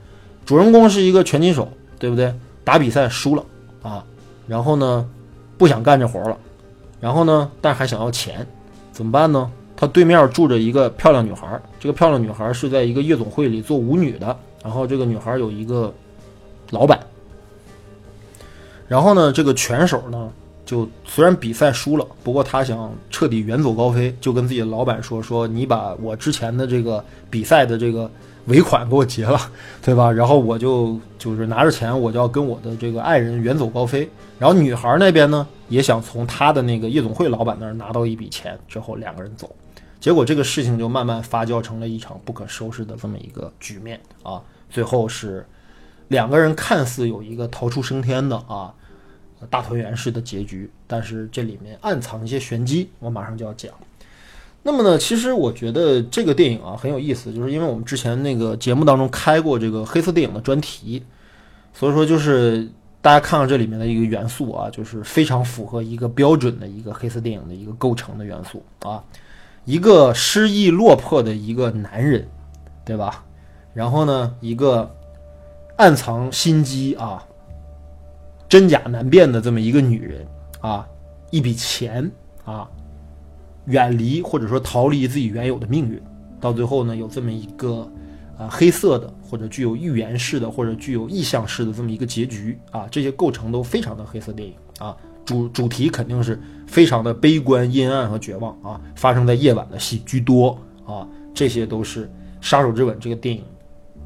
[0.47, 1.69] 主人公是一个拳击手，
[1.99, 2.35] 对不对？
[2.63, 3.45] 打比赛输了
[3.83, 4.05] 啊，
[4.47, 5.07] 然后呢，
[5.59, 6.39] 不想干这活了。
[7.01, 7.51] 然后呢？
[7.61, 8.47] 但还想要钱，
[8.91, 9.51] 怎么办呢？
[9.85, 14.35] 他对面住着一个漂亮女孩，这个漂亮女孩是在一个夜总会里做舞女的。
[14.63, 15.93] 然后这个女孩有一个
[16.71, 16.99] 老板。
[18.89, 20.31] 然后呢，这个拳手呢，
[20.65, 28.11] 就虽然比赛输了，不过他想彻底远走高飞，就跟自己的老板说：“说你把我之前的这个比赛的这个
[28.47, 29.39] 尾款给我结了，
[29.83, 30.11] 对吧？
[30.11, 34.09] 然后我就就是拿着钱，我就要跟我的这个爱人远走高飞。
[34.39, 39.55] 然后女孩那边呢，也想从他的那个夜总会老板那儿拿到一笔钱，之后两个人走。
[40.05, 44.39] 结果这个事情就慢慢发酵成了一场不可收拾的这么一个局面啊！
[44.69, 45.47] 最后是
[46.09, 48.75] 两个人看似有一个逃出升天的啊。”
[49.49, 53.73] 大团圆式的结局，但是这里面暗藏一些玄机，我马上就要讲。
[54.63, 61.03] 那么呢，其实我觉得这个电影啊很有意思，就是因为我们之前那个节目当中开过这个黑色电影的专题，
[61.73, 69.03] 所以说就是大家看到这里面的一个元素啊，就是非常符合一个标准的一个黑色电影的一个构成的元素啊，
[69.65, 72.27] 一个失意落魄的一个男人，
[72.85, 73.25] 对吧？
[73.73, 74.95] 然后呢，一个
[75.77, 77.25] 暗藏心机啊。
[78.47, 80.25] 真假难辨的这么一个女人
[80.61, 80.87] 啊，
[81.31, 82.09] 一笔钱
[82.45, 82.69] 啊，
[83.65, 86.01] 远离或者说逃离自己原有的命运，
[86.41, 87.91] 到最后呢，有这么一个
[88.39, 102.05] 啊黑色的或者具有预言式的或者具有意象式的这么一个结局啊，这些构成都非常的黑色电影啊，主主题肯定是非常的悲观、阴暗和绝望啊，发生在夜晚的戏居多啊，这些都是
[102.41, 103.43] 《杀手之吻》这个电影。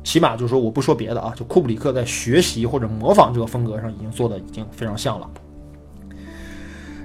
[0.05, 5.29] 起码就是说，我不说别的啊，就库布里克在学习或者模仿这个风格上已经做的已经非常像了。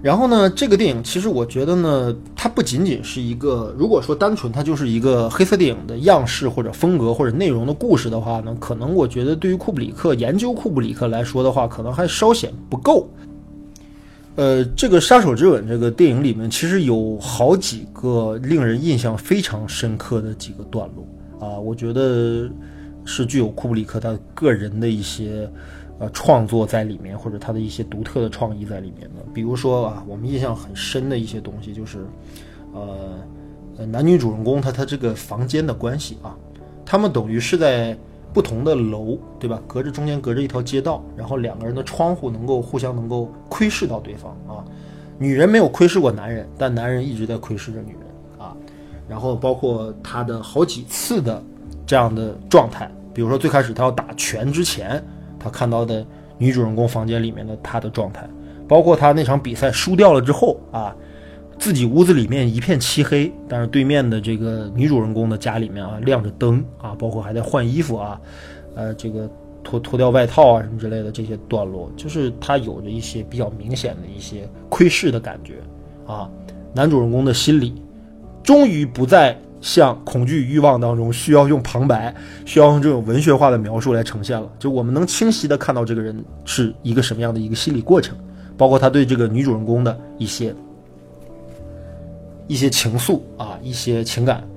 [0.02, 13.10] 然后呢，这个电影其实我觉得呢，它不仅仅是一个，如果说单纯它就是一个黑色电影的样式或者风格或者内容的故事的话呢，可能我觉得对于库布里克研究库布里克来说的话，可能还稍显不够。
[14.36, 22.50] 呃，这个《杀手之吻》这个电影里面其实有好几个令人印象非常深刻的几个段落啊，我觉得。
[23.06, 25.46] 是具有库布里克他个人的一些
[26.00, 29.22] 呃创作在里面，或者他的一些独特的创意在里面的。
[29.34, 31.98] 比如说啊，我们印象很深的一些东西，就是
[32.72, 36.34] 呃男女主人公他他这个房间的关系啊，
[36.86, 37.94] 他们等于是在
[38.34, 39.62] 不同的楼，对吧？
[39.68, 44.66] 隔着中间隔着一条街道，然后两个人的窗户能够互相能够窥视到对方啊。
[45.18, 48.02] 女人没有窥视过男人，但男人一直在窥视着女人
[48.46, 48.56] 啊。
[49.08, 51.42] 然后包括他的好几次的。
[51.86, 55.04] 这样的状态，比如说最开始他要打拳之前，
[55.38, 56.04] 他看到的
[56.38, 58.26] 女主人公房间里面的他的状态，
[58.70, 60.96] 包括他那场比赛输掉了之后啊，
[61.64, 68.20] 自己屋子里面一片漆黑，但是对面的这个女主人公的家里面啊亮着灯啊，包括还在换衣服啊，
[68.76, 69.30] 呃，这个
[69.64, 75.54] 脱脱掉外套啊什么之类的这些段落，就是他有着一些比较明显的一些窥视的感觉
[76.06, 76.30] 啊，
[76.76, 77.82] 男主人公的心理
[78.44, 79.34] 终于不再。
[79.62, 84.46] 像恐惧欲望当中需要用旁白，需要用这种文学化的描述来呈现了。
[84.60, 88.18] 就我们能清晰的看到这个人是一个什么样的一个心理过程，
[88.58, 90.54] 包括他对这个女主人公的一些
[92.54, 94.48] 一些情愫啊，一些情感。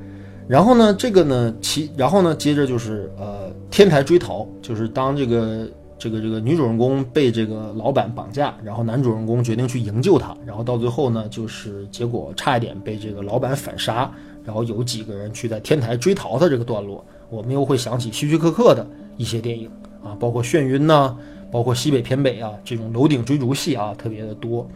[0.47, 5.66] 然后呢，这个呢，其然后呢，接着就是呃，天台追逃，就是当这个
[5.99, 14.12] 这个这个女主人公被这个老板绑架，然后男主人公决定去营救她，然后到最后呢，就是结果差一点被这个老板反杀。
[14.44, 18.86] 然后有几个人去在天台追逃的这个段落，我们又会想起希区柯克的
[19.16, 19.68] 一些电影
[20.05, 21.16] 啊，包括眩晕呐，
[21.51, 24.68] 包括西北偏北啊，这种楼顶追逐戏啊特别的多。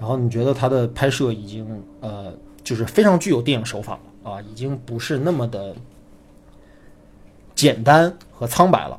[0.00, 1.64] 然后你觉得他的拍摄已经
[2.00, 2.32] 呃，
[2.64, 5.74] 就是非常具有电影手法啊，已经不是那么的
[7.54, 8.98] 简单和苍白了。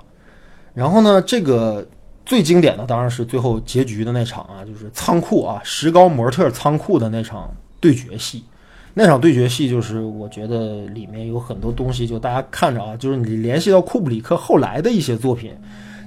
[0.74, 1.88] 然后呢，这个
[2.26, 8.44] 最经典的当然是最后结局的那场啊，就是仓库啊，石膏模特仓库的那场对决戏。
[8.96, 15.52] 那场对决戏就是，我觉得里面有很多东西，就大家看着啊，就是你联系到库布里克后来的一些作品，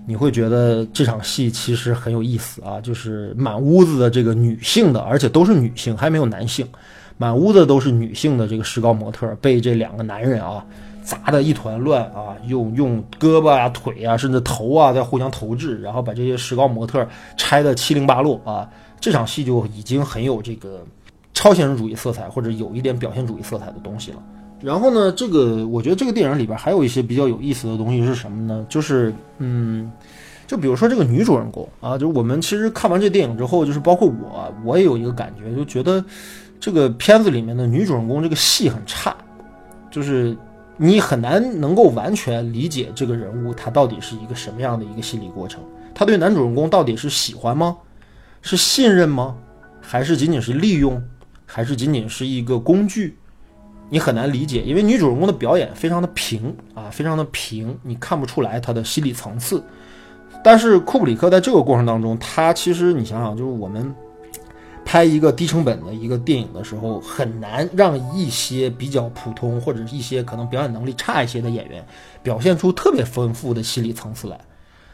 [0.06, 6.64] 你会觉得这场戏其实很有意思啊，就是满屋子的这个女性的，而且都是女性，还没有男性，
[7.16, 10.64] 满屋子都是女性的这个石膏模特，被这两个男人啊
[11.02, 17.06] 砸得一团乱啊，用用胳膊啊、腿啊，甚至头啊在互相投掷，然后把这些石膏模特
[17.36, 18.68] 拆得七零八落啊，
[19.00, 20.84] 这场戏就已经很有这个。
[21.38, 24.16] 超现实主义色彩或者有一点表现主义色彩的东西了。
[24.58, 28.64] 然后呢，这个我觉得这个电影里边还有一些比较有意思的东西是什么呢？
[28.70, 29.92] 就是嗯，
[30.46, 36.02] 就比如说这个女主人公啊，就是我们其实看完这电影之后，就是包括我，我也有一个感觉，就觉得
[36.58, 39.14] 这个片子里面的女主人公这个戏很差，
[39.90, 40.36] 就是
[40.76, 45.60] 你很难能够完全理解这个人物她到底是一个什么样的一个心理过程。
[45.94, 47.76] 她对男主人公到底是喜欢吗？
[48.42, 49.36] 是信任吗？
[49.80, 51.02] 还是仅仅是利用？
[51.46, 53.16] 还是仅仅是一个工具，
[53.88, 59.62] 你很难理解，因为女主人公的表演非常的平啊，非常的平，你看不出来她的心理层次。
[60.44, 63.94] 但是库布里克在这个过程当中，他其实你想想，就是我们
[64.86, 71.84] 拍一个低成本的一个电影的时候，很难让一些比较普通或者一些可能表演能力差一些的演员
[72.22, 74.40] 表现出特别丰富的心理层次来。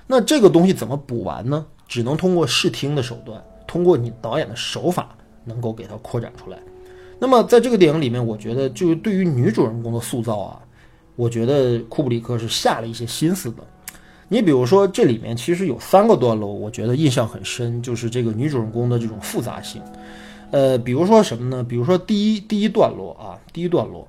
[0.06, 1.66] 那这个东西怎么补完呢？
[1.86, 5.14] 只能通过视听的手段，通过你导演的手法，
[5.44, 6.58] 能够给它扩展出来。
[7.18, 10.58] 那么在这个电影里面，我觉得就是对于女主人公的塑造啊，
[11.16, 13.62] 我觉得库布里克是下了一些心思的。
[14.28, 19.82] 你比如说，这里面其实有三个段落，我觉得印象很深，就是这个女主人公的这种复杂性。
[20.50, 21.62] 呃，比如说什么呢？
[21.62, 24.08] 比如说第一第一段落啊，第一段落，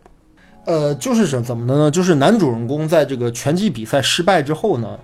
[0.65, 1.91] 呃，就是什怎么的呢？
[1.91, 4.99] 就是男主人公在这个拳击比赛失败之后呢，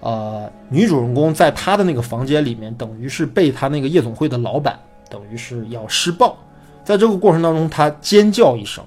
[0.00, 4.78] 呃，女主人公在他的那个房间里面，等于是被他那个夜总会的老板，
[5.10, 6.36] 等于是要施暴，
[6.84, 8.82] 在这个过程当中，他尖叫一声，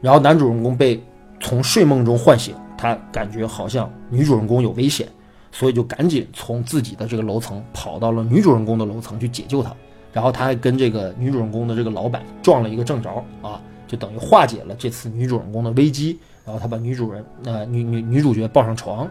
[0.00, 1.02] 然后男主人公被
[1.40, 2.54] 从睡梦中唤醒。
[2.82, 5.06] 他感觉好像女主人公有危险，
[5.52, 9.72] 所以就赶紧从自己的这个楼层跑到了女主人公的楼层去解救她。
[10.12, 13.08] 然后他还跟这个女主人公的这个老板撞了一个正着
[13.40, 16.18] 啊，就等于化解了这次女主人公的危机。
[16.44, 19.08] 然后他把女主人呃女女女主角抱上床，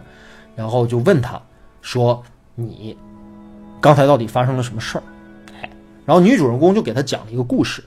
[0.54, 1.40] 然后就问他
[1.80, 2.22] 说
[2.54, 2.94] ：“你
[3.80, 5.02] 刚才到底发生了什么事儿？”
[5.62, 5.70] 哎，
[6.04, 7.82] 然后女主人公就给他讲了一个故事，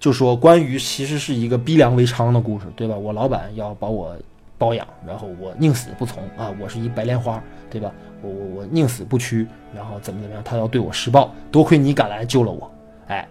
[0.00, 2.96] 就说关于其实是一个逼良为娼的故事，对吧？
[2.96, 4.16] 我老板要把我。
[4.58, 6.54] 包养，然后我宁死不从啊！
[6.60, 7.92] 我是一白莲花，对吧？
[8.22, 10.42] 我我我宁死不屈，然后怎么怎么样？
[10.44, 12.70] 他要对我施暴，多亏你赶来救了我。
[13.08, 13.28] 哎，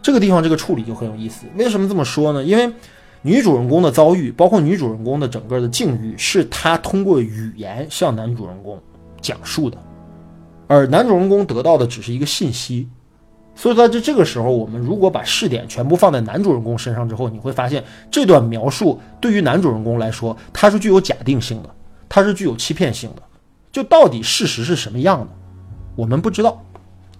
[0.00, 1.46] 这个地方这个处理就很有意思。
[1.56, 2.44] 为什么这么说呢？
[2.44, 2.72] 因为
[3.22, 8.80] 女主人公的遭遇，包括女主人公的整个的境遇，是她通过语言向男主人公
[9.20, 9.76] 讲述的，
[10.68, 12.88] 而男主人公得到的只是一个信息。
[13.58, 21.70] 所以在这这个时候，我们如果把视点全部放在男主人公身上之后，你会发现这段描述对于男主人公来说，它是具有假定性的，
[22.08, 23.22] 它是具有欺骗性的。
[23.72, 25.28] 就到底事实是什么样的，
[25.96, 26.64] 我们不知道。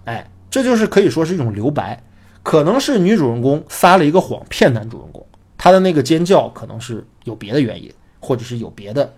[0.05, 2.01] 哎，这就是可以说是一种留白，
[2.41, 5.21] 可能是女主人公撒了一个谎骗男主人公，
[5.57, 9.13] 她的那个尖叫可能是有别的原因，或者是有别的，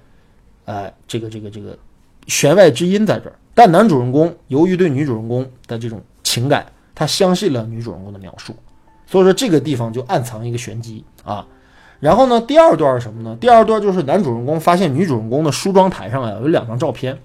[0.66, 1.78] 呃，这个这个这个
[2.26, 3.36] 弦外之音在这儿。
[3.54, 6.66] 但男主人公由于对女主人公的这种情感。
[6.94, 8.56] 他相信了女主人公的描述，
[9.06, 11.48] 所以说这个地方就暗藏一个玄机啊。
[12.00, 13.38] 然后呢，第二段是什么呢？
[13.40, 17.18] 第二段就是男主人公发现女主人公的梳妆台上啊有两张照片，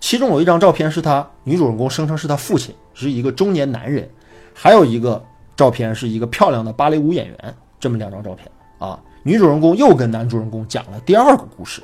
[0.00, 4.08] 其中有一张照片是他女主人公声称是他父亲，是一个中年男人，
[4.54, 5.22] 还有一个
[5.54, 7.54] 照片是一个漂亮的芭蕾舞演员。
[7.78, 11.82] 这么两张照片啊，女主人公又跟男主人公讲了第二个故事，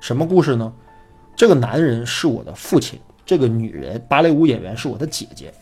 [0.00, 0.72] 什么故事呢？
[1.36, 5.52] 这个男人是我的父亲，这个女人芭蕾舞演员是我的姐姐。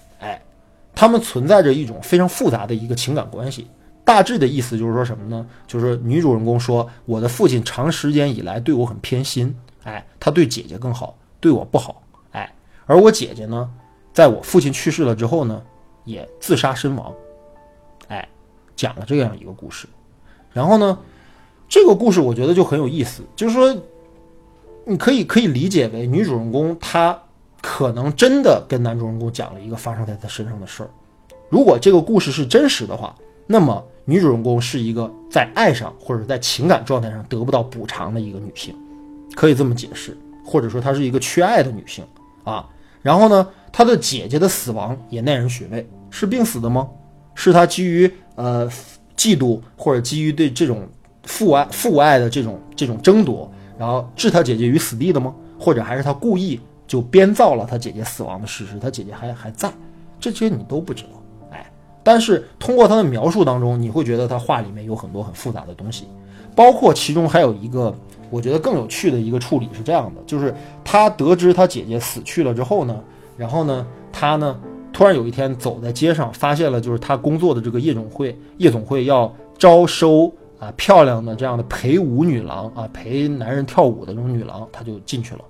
[0.94, 3.66] 他们存在着一种非常复杂的一个情感关系，
[4.04, 5.46] 大致的意思就是说什么呢？
[5.66, 12.54] 就是女主人公说，我的父亲长时间以来对我很偏心，哎，他对姐姐更好，对我不好，哎，
[12.86, 13.70] 而我姐姐呢，
[14.12, 15.62] 在我父亲去世了之后呢，
[16.04, 17.12] 也自杀身亡，
[18.08, 18.28] 哎，
[18.76, 19.88] 讲了这样一个故事，
[20.52, 20.98] 然后呢，
[21.68, 23.74] 这个故事我觉得就很有意思，就是说，
[24.84, 27.18] 你可以可以理解为女主人公她。
[27.62, 30.90] 可能真的跟男主人公讲了一个发生在他身上的事儿。
[31.48, 33.14] 如果这个故事是真实的话，
[33.46, 38.74] 那么女主人公是一个在爱上或者在情感状态上得不到补偿的一个女性，
[39.36, 42.04] 可以这么解释，或者说她是一个缺爱的女性
[42.42, 42.68] 啊。
[43.00, 46.88] 然后呢，她的姐姐的死亡也耐人寻味，是病死的吗？
[47.34, 48.68] 是她基于呃
[49.16, 50.88] 嫉妒或者基于对这种
[51.24, 55.34] 父爱父爱的这种这种争夺，然后置她姐姐于死地的吗？
[55.60, 56.60] 或者还是她故意？
[56.92, 59.72] 就编造了他姐姐死亡的事实，他姐姐还还在，
[60.20, 61.08] 这些你都不知道，
[61.50, 61.72] 哎，
[62.02, 66.06] 但是通过他的描述当中，你会觉得他话里面有很多很复杂的东西，
[66.54, 67.96] 包括其中还有一个
[68.28, 73.00] 我觉得更有趣的一个处理是这样的，就是他得知他姐姐死去了之后呢，
[73.38, 74.60] 然后呢，他呢
[74.92, 85.40] 突然有一天走在街上，发现了就是他工作的这个夜总会，夜总会要招收啊漂亮的这样的陪舞女郎啊陪男人跳舞的这种女郎，他就进去了。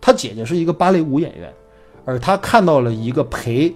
[0.00, 1.52] 他姐姐是一个芭蕾舞演员，
[2.04, 3.74] 而他看到了一个陪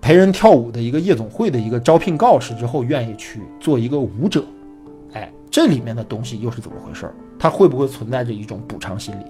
[0.00, 4.44] 陪人跳舞的一个夜总会的一个招聘告示之后，愿意去做一个舞者。
[5.12, 7.10] 哎，这里面的东西又是怎么回事？
[7.38, 9.24] 他会不会存在着一种补偿心理？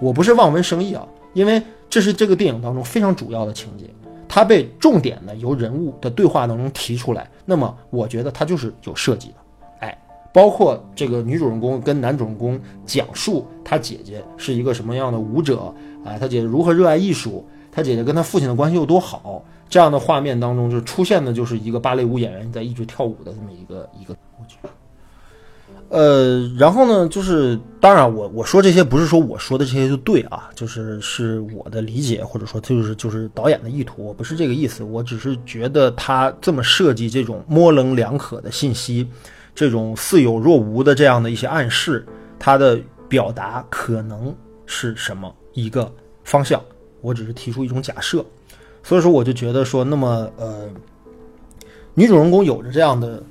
[0.00, 3.84] 我不是望文生义啊，因为这是这个电影当中非常主要的情节，
[4.28, 9.34] 它被重点的由人物的对话当中提出来，那么我觉得它就是有设计的。
[10.32, 15.72] 包括这个女主人公跟男主人公讲述他姐姐是一个什么样的舞者
[16.04, 24.14] 啊，他姐姐如何热爱艺术，他姐姐跟他父亲的关系有多好，这样的画面当中就出现的就是一个芭蕾舞演员在一直跳舞的这么一个一个。
[25.88, 39.04] 呃，然后呢，就是当然我我说这些不是说我说的这些就对啊，就是是我的理解，或者说就是就是导演的意图，我不是这个意思，我只是觉得他这么设计这种模棱两可的信息，
[39.54, 42.06] 这种似有若无的这样的一些暗示，
[42.38, 42.78] 它的
[43.08, 44.34] 表达可能
[44.66, 45.92] 是什么一个
[46.24, 46.62] 方向，
[47.00, 48.24] 我只是提出一种假设，
[48.82, 50.68] 所以说我就觉得说，那么呃，
[51.94, 53.22] 女主人公有着这样的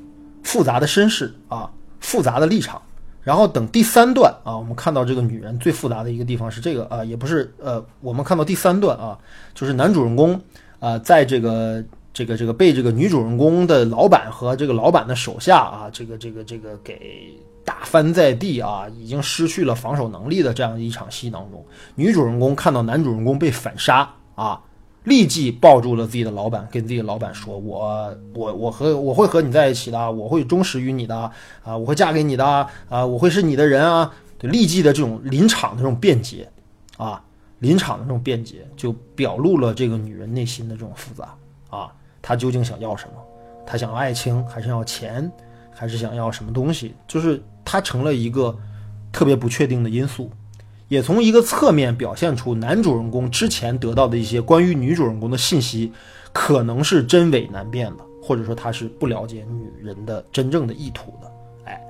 [0.44, 1.70] 复杂的身世啊。
[2.02, 2.82] 复杂的立场，
[3.22, 9.20] 然后等第三段啊，我们看到这个女人最复杂的一个地方是这个啊，也不是呃，我们看到第三段啊，
[9.54, 10.40] 就是男主人公
[10.80, 11.84] 啊，在这个
[12.20, 21.64] 这个这个被这个女主人公的老板和这个老板的手下啊，这个这个这个给打翻在地啊，已经失去了防守能力的这样一场戏当中，
[21.96, 24.62] 女主人公看到男主人公被反杀啊。
[25.06, 31.32] 立即抱住了自己的老板，跟自己的老板说：“我我我和我会和你在一起的，我会忠实于你的
[31.64, 32.46] 啊，我会嫁给你的
[32.90, 36.50] 啊，我会是你的人啊。”，立即的这种临场的这种辩解，
[36.98, 37.24] 啊，
[37.60, 41.34] 临场的这种辩解，就表露了这个女人内心的这种复杂
[41.70, 41.92] 啊，
[42.30, 43.14] 他究竟想要什么？
[43.66, 45.32] 他想要爱情，还是要钱，
[45.72, 46.94] 还是想要什么东西？
[47.08, 48.56] 就是他成了一个
[49.12, 50.30] 特别不确定的因素。
[50.90, 55.92] 也从一个侧面表现出男主人公之前得到的一些关于女主人公的信息，
[56.32, 61.32] 可能是真伪难辨的，或者说他是不了解女人的真正的意图的。
[61.66, 61.82] 哎，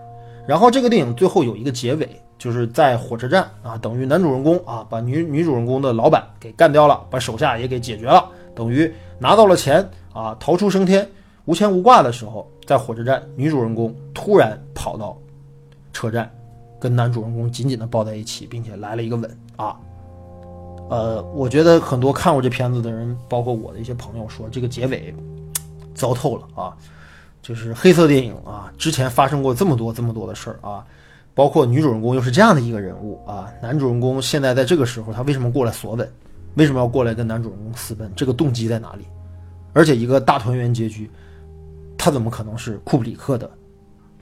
[0.48, 8.26] 然后这个电影最后有一个结尾，就是在火车站啊，等于男主人公啊把女女主人公的老板给干掉了，把手下也给解决了，
[8.56, 9.86] 等于拿到了钱
[10.20, 11.08] 啊，逃出升天，
[11.46, 15.18] 无牵无挂的时候，在火车站，女主人公突然跑到
[15.94, 16.30] 车站。
[16.82, 19.76] 跟男主人公紧紧地抱在一起，并且来了一个吻啊，
[20.90, 25.14] 呃，我觉得很多看过这片子的人，包括我的一些朋友说，这个结尾
[25.94, 26.78] 糟透了啊，
[27.42, 30.86] 就是黑色电影啊，之前发生过这么多这么多的事儿啊，
[31.36, 36.10] 包括女主人公又是这样的一个人物啊，男主人公现在在这个时候他为什么过来索吻？
[36.56, 38.10] 为什么要过来跟男主人公私奔？
[38.16, 39.04] 这个动机在哪里？
[39.80, 41.10] 而且一个大团圆结局，
[41.98, 43.50] 他怎么可能是库布里克的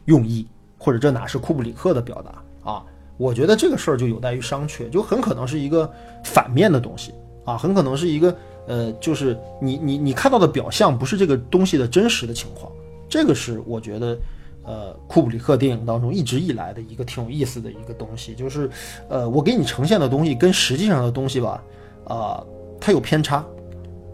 [0.05, 0.47] 用意？
[0.77, 2.71] 或者这哪是库布里克的表达？
[2.71, 2.85] 啊，
[3.17, 5.91] 我觉得这个事儿就有待于商榷，就很可能是一个
[6.23, 7.11] 反面的东西
[7.43, 8.37] 啊，很可能是一个
[8.67, 12.71] 呃，就是你你你看到的表象不是这个东西的真实的情况，
[13.09, 14.15] 这个是我觉得
[14.63, 18.69] 呃库布里克电影当中一直以来的一个挺有意思的一个东西，就是
[19.09, 21.63] 呃我给你呈现的东西跟实际上的东西吧，
[22.03, 22.45] 啊，
[22.79, 23.43] 它有偏差，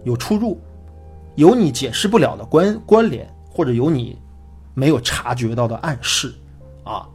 [0.05, 0.57] 有出入，
[1.35, 4.17] 有你解释不了的关关联，或者有你
[4.73, 6.33] 没有察觉到的暗示
[6.83, 7.07] 啊。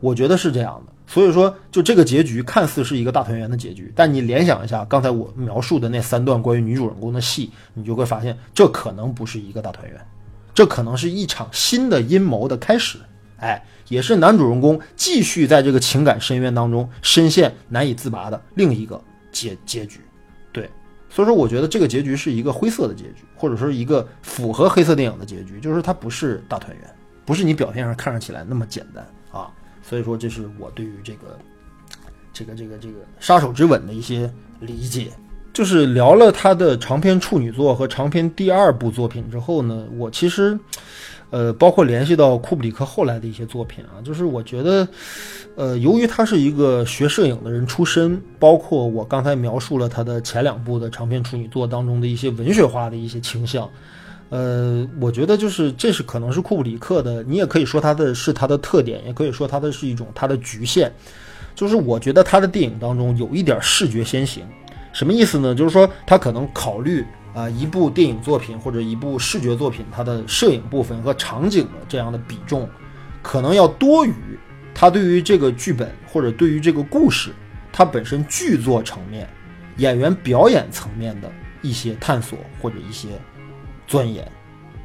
[0.00, 9.98] 我觉得是这样的，所以说，就这个结局看似是一个大团圆的结局，但你联想一下刚才我描述的那三段关于女主人公的戏，你就会发现，这可能不是一个大团圆，
[10.54, 12.98] 这可能是一场新的阴谋的开始，
[13.38, 19.02] 哎，也是男主人公继续在这个情感深渊当中深陷难以自拔的另一个
[19.32, 20.00] 结结局，
[21.16, 26.94] 所以说，我觉得这个结局是一个灰色的结局，或者说一个符合黑色电影的结局，就是它不是大团圆，
[27.24, 29.02] 不是你表面上看上起来那么简单
[29.32, 29.50] 啊。
[29.82, 31.38] 所以说，这是我对于这个、
[32.34, 35.10] 这个、这个、这个《杀手之吻》的一些理解。
[35.54, 40.58] 就是聊了他的长篇处女作和长篇第二部作品之后呢，我其实，
[41.30, 44.86] 呃，包括联系到库布里克后来的一些作品啊，就是我觉得，
[45.56, 53.68] 呃，由于他是一个学摄影的人出身，包括我刚才描述了他的前两部的长篇处女作当中的一些文学化的一些倾向。
[54.28, 60.92] 呃，我觉得就是这是可能是库布里克的，你也可以说他的是他的特点，也可以说他的是一种他的局限。
[61.54, 64.44] 就是我觉得他的电影当中有一点视觉先行，
[64.92, 65.54] 什么意思呢？
[65.54, 67.04] 就是说他可能考虑
[67.36, 72.68] 啊一部电影作品或者一部视觉作品，它的摄影部分和场景的这样的比重，
[73.22, 74.14] 可能要多于
[74.74, 77.30] 他对于这个剧本或者对于这个故事
[77.70, 79.28] 它本身剧作层面、
[79.76, 81.30] 演员表演层面的
[81.60, 83.10] 一些探索或者一些。
[83.88, 84.28] 钻研，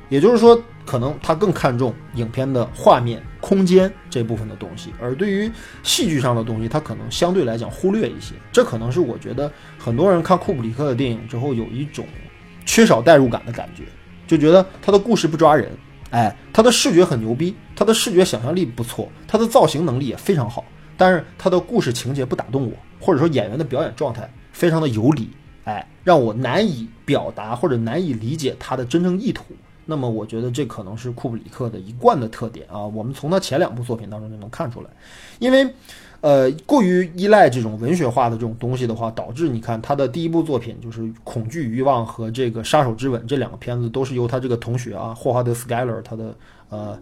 [0.09, 8.35] 也就是说，可能他更看重影片的画面、空间这部分的东西，而对于戏剧上的东西，他可能相对来讲忽略一些。
[8.51, 12.05] 这可能是我觉得很多人看库布里克的电影之后有一种
[12.65, 13.83] 缺少代入感的感觉，
[14.27, 15.71] 就觉得他的故事不抓人，
[16.09, 20.63] 哎，他的视觉很牛逼，他的视觉想象力不错，他的造型能力也非常好，
[20.97, 25.29] 但是他的故事情节不打动我，或者说演员的表演状态非常的有理。
[25.63, 29.43] 哎，让我难以表达或者难以理解他的真正意图。
[29.85, 32.79] 那么，我觉得这可能是库布里克的一贯的特点啊。
[32.79, 34.89] 我们从他前两部作品当中就能看出来，
[35.37, 35.71] 因为，
[36.21, 46.35] 呃，过于依赖这种文学化的这种东西的话，导致你看他的第一部作品就是《恐惧欲望》和这个《杀手之吻》这两个片子都是由他这个同学啊，霍华德·斯盖勒他的
[46.69, 46.97] 呃。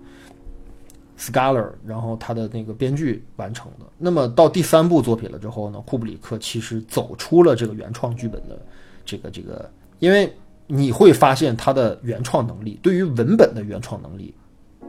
[1.22, 3.86] Scalar，然后他的那个编剧完成的。
[3.97, 8.57] 那么到第三部作品了之后呢，库布里克其实走出了这个原创剧本的
[9.05, 10.34] 这个这个，因为
[10.65, 14.34] 你会发现他的原创能力对于文本的原创能力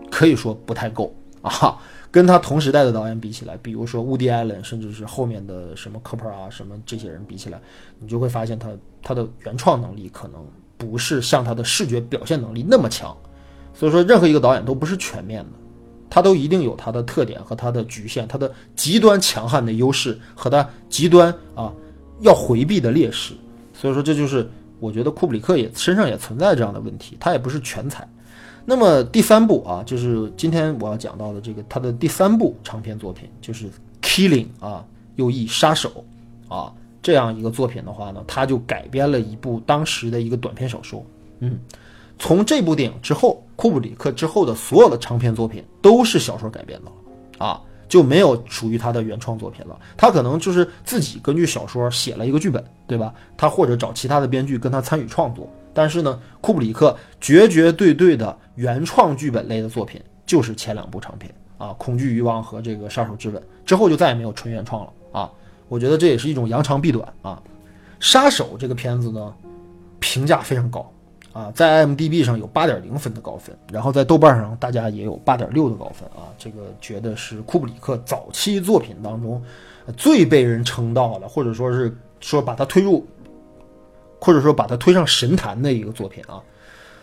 [0.08, 1.12] 可以说不太够
[1.42, 1.76] 啊。
[2.10, 7.60] 跟他同时代的导演比起来，比如说乌迪·艾伦，甚至是后面的什么科珀啊，什么这些人比起来，
[8.00, 8.68] 你就会发现他
[9.02, 10.44] 他的原创能力可能
[10.76, 13.16] 不是像他的视觉表现能力那么强。
[13.72, 15.50] 所以说，任何一个导演都不是全面的，
[16.10, 21.72] 他都一定有他的特点和他的局限，他的极端强悍的优势和他极端啊
[22.22, 23.34] 要回避的劣势。
[23.72, 24.50] 所以说，这就是
[24.80, 28.06] 我觉得库布里克也身上也存在这样的问题，他也不是全才。
[28.64, 33.66] 那么第三部啊，就是今天我要讲到的这个他的第三部长篇作品，就是
[34.02, 34.84] 《Killing》啊，
[35.16, 36.04] 又译《杀手》
[36.54, 41.04] 啊，这样一个作品的话呢，他就改编了一部当时的一个短篇小说。
[41.40, 41.58] 嗯，
[42.18, 49.78] 从这部电影之后，库布里克之后的所有的长篇作品都是小说改编的啊，就没有属于他的原创作品了。
[49.96, 53.12] 他可能就是自己根据小说写了一个剧本，对吧？
[53.36, 55.48] 他或者找其他的编剧跟他参与创作。
[55.72, 65.30] 但是呢，库布里克绝绝对对的原创剧本类的作品就是前两部长片啊，《恐惧欲望》和这个《杀手之吻》，之后就再也没有纯原创了啊。
[65.68, 67.40] 我觉得这也是一种扬长避短啊。
[68.00, 69.32] 《杀手》这个片子呢，
[70.00, 70.90] 评价非常高
[71.32, 76.26] 啊，在 IMDB 上有八点零分的高分，然后在豆瓣上大家也有八点六的高分啊。
[76.36, 79.40] 这个觉得是库布里克早期作品当中
[79.96, 83.06] 最被人称道的，或者说是说把它推入。
[84.20, 86.40] 或者说把它推上神坛的一个作品啊，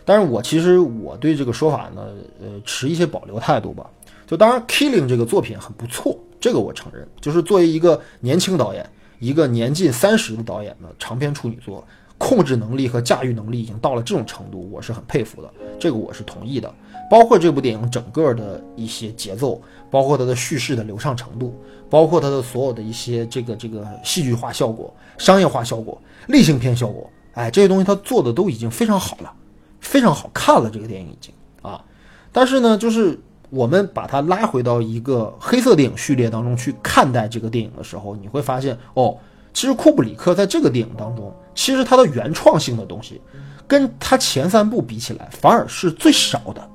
[0.04, 2.06] 但是我其实我对这个说法呢，
[2.40, 3.90] 呃，持一些保留态度吧。
[4.26, 7.08] 就当然，《Killing》这个作品很不错，这个我承认。
[7.20, 8.88] 就是作为一个年轻导演，
[9.18, 11.82] 一个年近三十的导演的长篇处女作，
[12.18, 15.50] 控制能力和驾驭能力已经到了这种程度，我是很佩服的。
[15.78, 16.70] 这个我是同意的。
[17.10, 21.58] 包括这部电影整个的一些节奏，包括它的叙事的流畅程度，
[21.90, 26.00] 包括它的所有的一些这个这个戏剧化效果、商业化效果。
[26.26, 29.32] 类型片效果，哎，这些东西他做的都已经非常好了，
[29.80, 30.68] 非常好看了。
[30.68, 31.32] 这个电影已经
[31.62, 31.82] 啊，
[32.30, 33.18] 但是呢，就是
[33.48, 39.16] 我们把它拉回到一个黑色电影序列当中去看待这个电影的时候，你会发现，哦，
[39.54, 43.18] 其实库布里克在这个电影当中，其实他的原创性的东西，
[43.66, 46.68] 跟他前三部比起来，反而是最少的。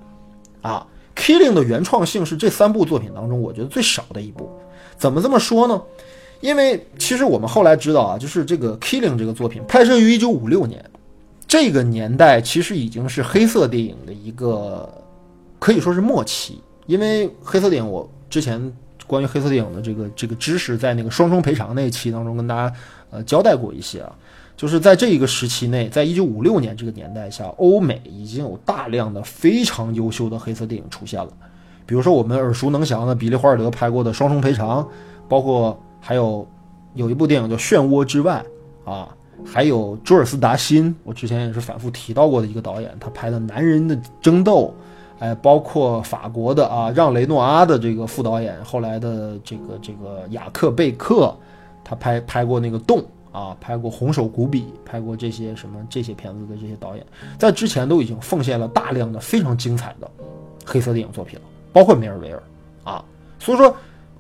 [0.64, 0.88] 啊，
[1.22, 4.50] 《Killing》的原创性是这三部作品当中我觉得最少的一部。
[4.98, 5.82] 怎么这么说呢？
[6.42, 10.84] 因为其实我们后来知道啊，就是这个《Killing》这个作品拍摄于一九五六年，
[11.48, 14.90] 这个年代其实已经是黑色电影的一个
[15.60, 16.62] 可以说是末期。
[16.86, 18.74] 因为黑色电影，我之前
[19.08, 22.76] 关于黑色电影的这个这个知识，在那个双重赔偿那一期当中跟大家
[23.10, 24.14] 呃交代过一些啊，
[24.58, 31.32] 就是在这一个时期内，在一九五六年这个年代下，欧美已经有大量的非常优秀的黑色电影出现了，
[31.86, 34.84] 比如说我们耳熟能详的比利·华尔德拍过的《双重赔偿》，
[35.28, 35.78] 包括。
[36.06, 36.46] 还有
[36.96, 38.44] 有一部电影叫《漩涡之外》
[38.92, 39.08] 啊，
[39.46, 44.74] 还有朱尔斯达辛，我之前也是反复提到过的一个导演，他拍的《男人的争斗》，
[45.24, 51.34] 哎，包括法国的啊让雷诺阿的这个副导演，后来的这个这个雅克贝克，
[51.86, 53.00] 他拍拍过那个《洞》
[53.32, 57.06] 啊，拍过《红手古比》，拍过这些什么这些片子的这些导演，
[57.40, 60.12] 在之前都已经奉献了大量的非常精彩的
[60.66, 62.42] 黑色电影作品了，包括梅尔维尔
[62.86, 63.04] 啊，
[63.40, 63.76] 所以说。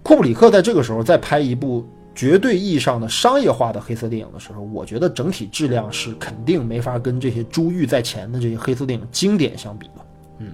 [0.05, 1.81] 库布里克在这个时候再拍一部
[2.13, 9.93] 绝对意义上的商业化的黑色电影的时候，我觉得整体质量是肯定没法跟这些珠玉在前的这些黑色电影经典相比的。
[10.39, 10.53] 嗯，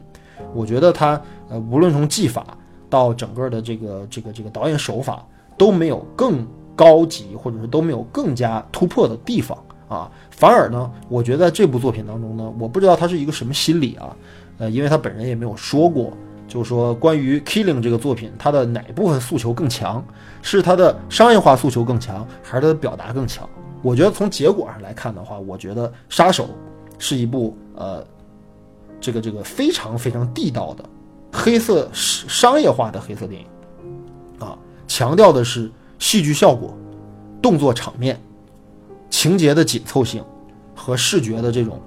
[0.54, 1.20] 我觉得他
[1.50, 2.56] 呃，无论从技法
[2.92, 5.26] 到整个的这个这个这个导演手法
[5.58, 6.46] 都没有更
[6.76, 9.58] 高级，或者是都没有更加突破的地方
[9.88, 10.12] 啊。
[10.30, 14.16] 反而呢，我觉得这部作品当中呢，我不知道他是一个什么心理啊，
[14.60, 16.14] 呃，因为他本人也没有说过。
[16.50, 20.04] 就是说，关于《Killing》这个作品，它的哪部分诉求更强？
[20.42, 23.48] 是它的商业化诉求更强，还是它的表达更强？
[23.84, 26.46] 我觉得从结果上来看的话，我觉得《杀手》
[26.98, 28.04] 是一部呃，
[29.00, 30.84] 这个这个非常非常地道的
[31.32, 33.48] 黑色商业化的黑色电影
[34.40, 34.58] 啊，
[34.88, 36.76] 强调的是戏剧效果、
[37.42, 38.20] 动作场面、
[39.10, 40.24] 情节的紧凑性
[40.76, 41.80] 和视觉的这种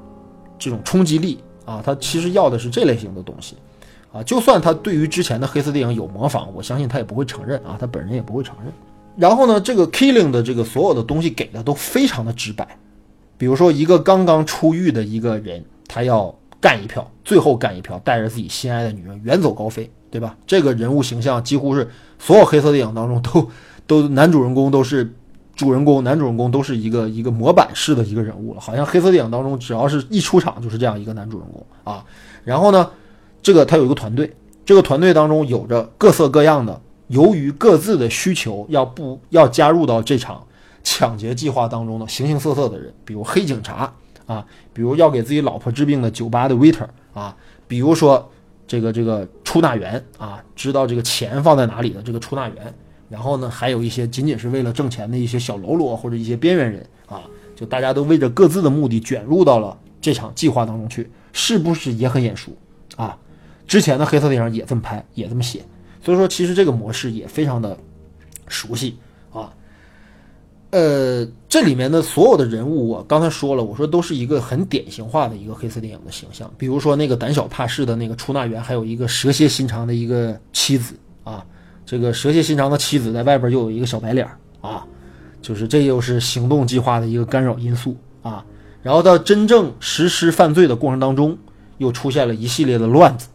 [0.56, 3.56] 这种冲击力啊，它其实要的是这类型的东西。
[4.12, 8.72] 啊，就算他对于之前的黑色电影有模仿，我相信他也不会承认啊，他本人也不会承认。
[9.16, 12.66] 然后呢，这个 Killing 的这个所有的东西给的都非常的直白，
[13.38, 20.36] 比如说一个刚刚出狱的一个人，他要干一票，最后干一票，带着自己心爱的女人远走高飞，对吧？
[20.46, 23.50] 这个人物形象几乎是所有黑色电影当中都
[23.86, 25.10] 都男主人公都是
[25.54, 32.04] 主人公，男主人公都是一个一个模板式的一个人物了，好像黑色电影当中只要是一出场就是这样一个男主人公啊。
[32.44, 32.90] 然后呢？
[33.42, 34.32] 这个他有一个团队
[34.64, 40.46] 这个团队当中有着各色各样的，由于各自的需求要不要加入到这场
[40.84, 43.92] 抢劫计划当中的形形色色的人，比如黑警察
[44.26, 47.36] 啊，比如要给自己老婆治病的酒吧的 waiter 啊，
[47.66, 48.30] 比如说
[48.68, 52.74] 这个这个出纳员啊，知道这个钱放在哪里的这个出纳员，
[53.08, 57.22] 然后呢，还有一些仅仅是为了挣钱的一些小喽啰或者一些边缘人啊，
[57.56, 62.52] 就大家都为着各自的目的卷入到了这场计划当中去，是不是也很眼熟
[62.96, 63.18] 啊？
[63.66, 65.62] 之前的黑色电影也这么拍，也这么写，
[66.04, 67.76] 所以说其实这个模式也非常的
[68.48, 68.96] 熟悉
[69.32, 69.52] 啊。
[70.70, 76.50] 呃，这里面的所有的人物，我刚才说了，我说都是一个很典型化的一个黑色电影的形象。
[76.56, 80.94] 比如说那个胆小怕事的那个出纳员，还有一个蛇蝎心肠的一个妻子
[81.24, 81.44] 啊。
[81.84, 84.26] 这个蛇蝎心肠的妻子在外边又有一个小白脸
[84.62, 84.82] 啊，
[85.42, 88.42] 就是这又是行动计划的一个干扰因素啊。
[88.82, 91.36] 然后到真正实施犯罪的过程当中，
[91.76, 93.28] 又出现了一系列的乱子。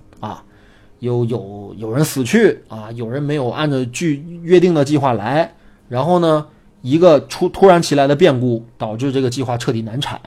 [1.00, 5.54] 有有有人死去啊，有人没有按照剧约定的计划来，
[5.88, 6.48] 然后呢，
[6.82, 10.20] 一个出突然其来的变故导致这个计划彻底难产，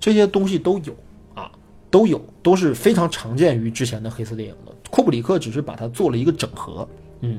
[0.00, 0.94] 这些东西都有
[1.34, 1.50] 啊，
[1.90, 4.72] 都有，都是非常常见于之前的黑色电影的。
[4.90, 6.88] 库布里克只是把它做了一个整合，
[7.20, 7.38] 嗯，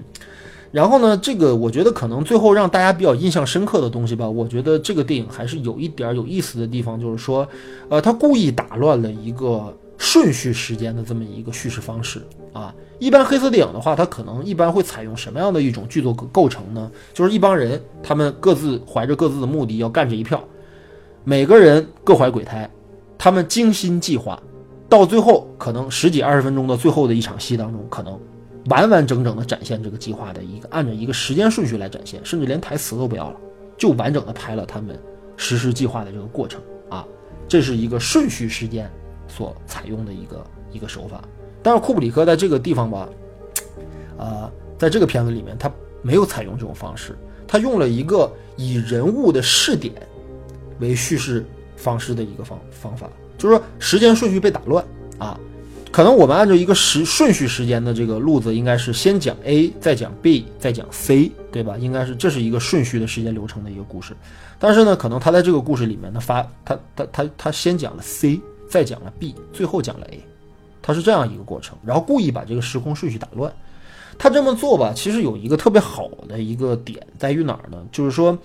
[0.72, 7.48] 然后呢，这个我觉得可能最后让大家比较印象深刻的东西吧，我觉得这个电影还是有一点有意思的地方，就是说，
[7.90, 9.76] 呃，他故意打乱了一个。
[9.98, 16.92] 顺序时间的这么一个叙事方式啊，一般黑色电影的话，它可能一般会采用什么样的一种剧作构成呢？
[17.14, 20.44] 就是一帮人，他们各自怀着各自的目的要干这一票，
[21.24, 22.70] 每个人各怀鬼胎，
[23.18, 24.42] 他们精心计划，
[24.90, 28.20] 到最后可能十几二十分钟的最后的一场戏当中，可能
[28.66, 33.38] 完完整整的展现这个计划的一个按照一个时间顺序来展现，甚至连台词都不要了，
[33.78, 35.00] 就完整的拍了他们
[35.38, 37.06] 实施计划的这个过程啊，
[37.48, 38.92] 这是一个顺序时间。
[39.36, 41.22] 所采用的一个一个手法，
[41.62, 43.10] 但是库布里克在这个地方吧，
[44.18, 45.70] 呃，在这个片子里面，他
[46.02, 49.94] 没有采用这种方式，他用了一个以人物的视点
[50.80, 51.46] 为叙事
[51.76, 54.86] 方式的一个方方法，就是说时间顺序被打乱
[55.18, 55.38] 啊，
[55.92, 61.78] 可能我们按照一个时顺序时间的这个路子，应该是先讲 A，再讲 B，再讲 C，对吧？
[61.78, 64.16] 应该是这是一个顺序的时间流程的一个故事，
[64.58, 68.40] 但是呢，可能他在这个故事里面呢发他他他他先讲了 C。
[68.76, 70.20] 再讲了 B，最后讲了 A，
[70.82, 73.50] 他是这样一个过程，然后故意把这个时空顺序打乱。
[74.18, 77.78] 他这么做吧，其实有一个特别好的一个点在于哪儿呢？
[77.90, 78.38] 就是说，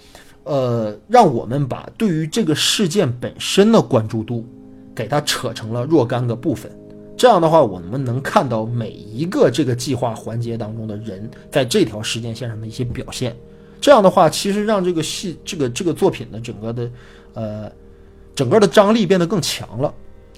[0.44, 4.47] 呃，让我们把对于这个事件本身的关注度
[4.94, 6.70] 给它扯成了若干个部分。
[7.16, 13.36] 这样的话，我们能看到每一个这个计划环节当中的人在这条时间线上的一些表现。
[13.81, 16.90] 这样的话，其实让这个戏这个这个作品的整个的
[17.35, 17.73] 呃
[18.32, 19.93] 整个的张力变得更强了。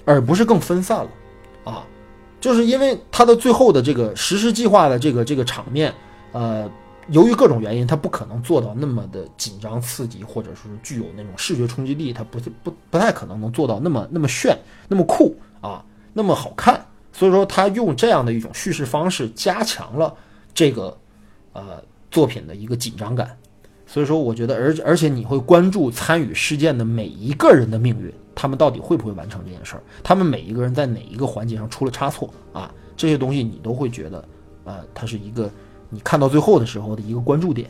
[0.05, 1.09] 而不是更分散了，
[1.63, 1.85] 啊，
[2.41, 5.93] 就是因为它的最后的这个实施计划的这个这个场面，
[6.31, 6.69] 呃，
[7.09, 14.57] 由于各种原因，它不可能做到那么的紧张刺激，或者说是具有那种视觉冲击力，它不不不太可能能做到那么那么炫、
[14.87, 16.85] 那么酷啊，那么好看。
[17.15, 20.11] 所以说，他用这样的一种叙事方式，加强了
[20.51, 20.97] 这个
[21.53, 23.37] 呃作品的一个紧张感。
[23.93, 28.11] 所以说，我觉得，而而且你会关注参与事件的每一个人的命运。
[28.33, 29.83] 他们到底会不会完成这件事儿？
[30.01, 32.73] 他们每一个人在哪一个环节上出了差错啊？
[32.97, 34.25] 这些东西你都会觉得，
[34.63, 35.47] 呃，它是一个
[35.91, 37.69] 你看到最后的时候的一个关注点。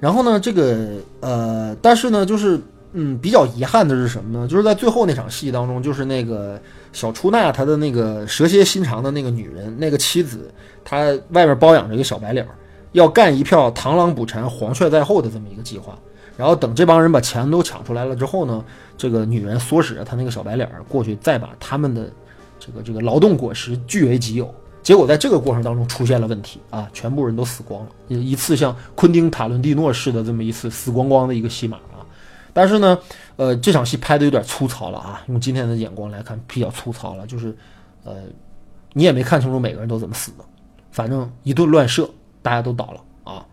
[0.00, 2.58] 然后呢，这个呃，但是呢，就是
[2.94, 4.48] 嗯，比较遗憾的是什么呢？
[4.48, 6.58] 就是在最后那场戏当中，就是那个
[6.94, 10.50] 小出纳他的那个蛇蝎心肠的那个女人，那个妻子，
[10.82, 12.48] 她外面包养着一个小白脸，
[12.92, 15.98] 要干一票螳螂捕蝉，黄雀在后的这么一个计划。
[16.36, 18.64] 然后等这帮人把钱都抢出来了之后呢，
[18.96, 22.10] 这个女人唆使着她那个小白脸过去，再把他们的
[22.58, 24.54] 这个这个劳动果实据为己有。
[24.82, 32.00] 结果在这个过程当中出现了问题啊，全部人都死光了，一次像昆汀塔伦蒂诺式的这么一次死光光的一个戏码啊。
[32.54, 32.98] 但是呢，
[33.36, 37.54] 呃，这场戏拍的有点粗糙了啊，用今天的眼光来看比较粗糙了，就是
[38.04, 38.14] 呃，
[38.94, 40.44] 你也没看清楚每个人都怎么死的，
[40.90, 42.08] 反正一顿乱射，
[42.42, 43.00] 大家都倒了
[43.32, 43.46] 啊。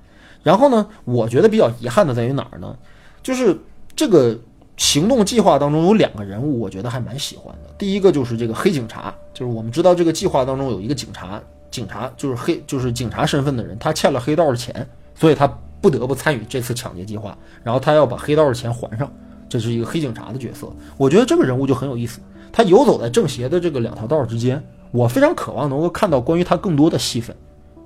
[0.43, 2.76] 然后呢，我觉得比较遗憾的在于哪儿呢？
[3.22, 3.57] 就是
[3.95, 4.38] 这个
[4.77, 7.73] 行动计划当中有两个人物，我觉得还蛮喜欢的。
[7.77, 15.45] 第一个就是这个黑警察，就是我们知道这个计划当中有一个警察，警察就是黑，就是警察身份的人，他欠了黑道的钱，所以他
[15.81, 19.11] 不得不参与这次抢劫计划，然后他要把黑道的钱还上，
[19.49, 20.68] 这是一个黑警察的角色。
[20.95, 22.22] 我觉得这个人物就很有意思，
[22.53, 27.35] 他游走在正邪的这个两条道之间，我非常渴望能够看到关于他更多的戏份，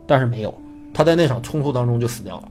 [0.05, 0.53] 但是没有。
[0.93, 2.47] 他在那场冲突当中就死掉了。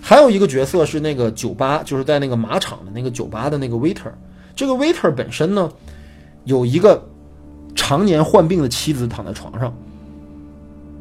[0.00, 4.10] 还有一个角色是那个酒吧，就是在那个马场的那个酒吧的那个 waiter。
[4.56, 5.70] 这个 waiter 本身呢，
[6.44, 7.02] 有一个
[7.74, 9.72] 常年患病的妻子躺在床上，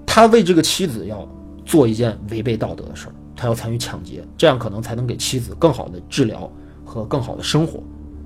[0.05, 1.27] 他为这个妻子要
[1.65, 6.51] 做一件违背道德的事儿，他要参与抢劫，这样可能才能给妻子更好的治疗
[6.83, 7.81] 和更好的生活。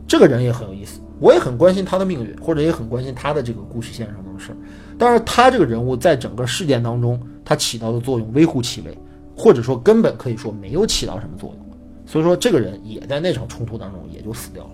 [0.07, 4.57] 这个人也很有意思，我也很关心他的命运，或者也很关心他的这个故事线上的事儿。
[4.97, 8.97] 但是他这个人物在整个事件当中，他起到的作用微乎其微，
[9.35, 11.65] 或者说根本可以说没有起到什么作用。
[12.05, 14.69] 所以说，这个人也在那场冲突当中也就死掉了。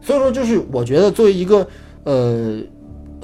[0.00, 1.66] 所以说，就是我觉得作为一个
[2.04, 2.60] 呃，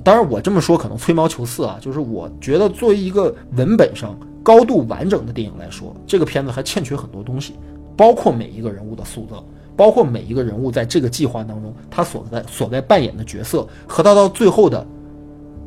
[0.02, 7.54] 当然我这么说可能吹毛求疵啊，就是我觉得作为一个文本上高度完整的电影来说，这个片子还欠缺很多东西，
[7.96, 9.44] 包括每一个人物的塑造，
[9.76, 14.84] 包括每一个人物在这个计划当中他所在所在扮演的角色和他到最后的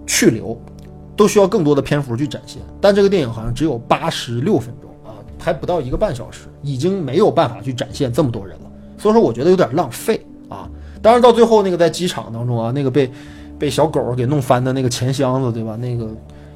[0.06, 0.60] 去留，
[1.16, 2.62] 都需要更多的篇幅去展现。
[2.80, 8.72] 但这个电影好像只有八十六分钟啊，还不到一个半小时，已经没有办法去展现这么多人了。
[8.98, 10.70] 所以说，我觉得有点浪费啊。
[11.02, 13.12] 当然，到最后那个在机场当中啊，那个被
[13.58, 15.76] 被小狗给弄翻的那个钱箱子，对吧？
[15.78, 16.08] 那个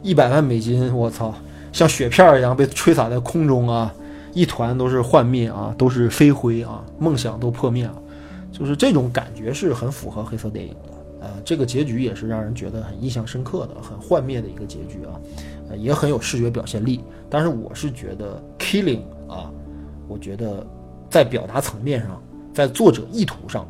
[0.04, 1.34] 一百万美金，我操，
[1.74, 3.92] 像雪片一样被吹洒在空中啊，
[4.34, 7.96] 一团都是幻灭啊，都是飞灰啊，梦想都破灭了，
[8.52, 10.95] 就是这种感觉是很符合黑色电影的。
[11.26, 15.20] 呃，这个结局也是让人觉得很印象深刻的，很幻灭的一个结局啊，
[15.70, 17.04] 呃，也很有视觉表现力。
[17.30, 19.52] 但是我是觉得《Killing》啊，
[20.08, 20.66] 我觉得
[21.10, 22.22] 在表达层面上，
[22.54, 23.68] 在作者意图上。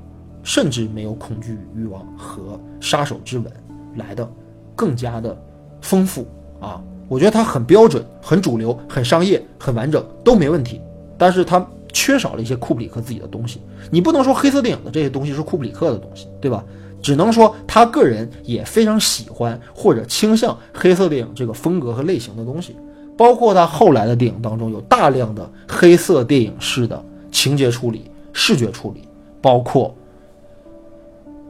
[0.48, 3.52] 甚至没有恐惧与欲望和杀手之吻
[3.96, 4.30] 来的
[4.76, 5.36] 更加的
[5.82, 6.28] 丰富
[6.62, 6.80] 啊！
[7.08, 10.80] 我觉得它很标准、很主流、很商业、很完整都没问题，
[11.18, 13.60] 但是它缺少了一些库布里克自己的东西。
[13.90, 16.64] 你不能说黑色电影的这些东西是库布里克的东西，对吧？
[17.06, 22.76] 只能说他个人也非常喜欢或者倾向黑色电影这个风格和类型的东西，
[23.16, 27.00] 包括他后来的电影当中有大量的黑色电影式的
[27.32, 29.08] 情节处理、视觉处理，
[29.40, 29.94] 包括。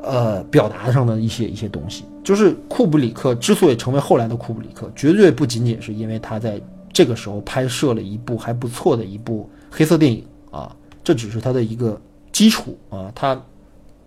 [0.08, 6.62] 呃，表达上的一些一些东西，就是库布里克之所以成为后来的库布里克，绝对不仅仅是因为他在
[6.94, 10.72] 这个时候拍摄了一部还不错的一部黑色电影啊，
[11.04, 12.00] 这只是他的一个
[12.32, 13.42] 基础啊，他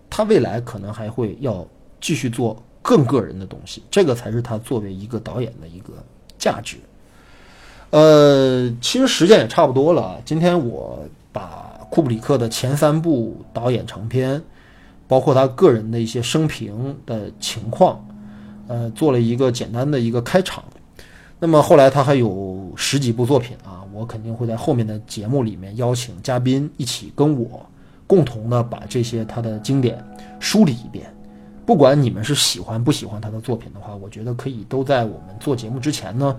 [0.09, 1.65] 他未来可能还会要
[2.01, 5.93] 继续做更个人的东西，这个才是他作为一个导演的一个
[6.37, 6.77] 价值。
[7.91, 10.99] 呃，其实时间也差不多了，今天我
[11.31, 14.41] 把库布里克的前三部导演长片。
[15.09, 18.07] 包括他个人的一些生平的情况，
[18.67, 20.63] 呃，做了一个简单的一个开场。
[21.39, 27.67] 那么后来他还有十几部作品啊，我肯定会在后面的节目里面邀请嘉宾一起跟我
[28.09, 30.03] 共同的把这些他的经典
[30.39, 31.05] 梳理一遍。
[31.65, 36.35] 不管你们是喜欢不喜欢他的作品的话，我觉得可以都在我们做节目之前呢，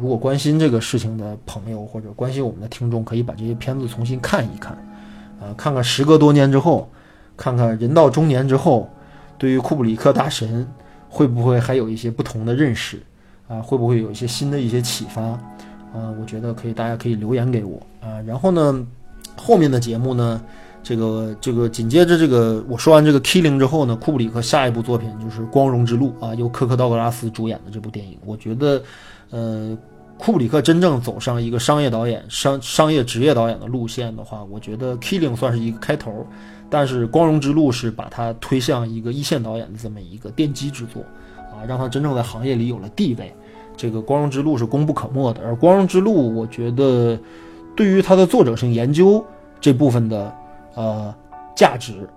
[0.00, 4.72] 如果关心这个事情的朋友或者关心我们的听众，可以把这些片子重新看一看，
[5.40, 6.88] 啊，看看时隔多年之后。
[7.36, 8.86] 看看人到中年之后，
[9.38, 10.68] 对于库布里克大神
[11.08, 13.02] 会不会还有一些不同的认识
[13.48, 13.62] 啊？
[13.62, 16.12] 会不会有一些新的一些启发啊？
[16.20, 18.20] 我觉得可以，大家可以留言给我啊。
[18.26, 18.86] 然后呢，
[19.38, 20.38] 后面的节目呢，
[20.82, 28.18] 这个这个紧接着这个我说完这个 Killing 之后呢，库布里克下一部作品就是《光荣之路》啊，由科克道格拉斯主演的这部电影。
[28.24, 28.82] 我觉得，
[29.30, 29.76] 呃，
[30.18, 36.26] 库布里克真正走上一个商业导演、商商业职业导演的路线的话，我觉得 Killing 算是一个开头。
[36.70, 41.02] 但是《光荣之路》是把他推向一个一线导演的这么一个奠基之作，
[41.36, 43.34] 啊，让他真正在行业里有了地位。
[43.76, 45.42] 这个《光荣之路》是功不可没的。
[45.44, 47.18] 而《光荣之路》，我觉得
[47.74, 49.24] 对于他的作者性研究
[49.60, 50.32] 这部分的
[50.74, 51.14] 呃
[51.54, 52.08] 价值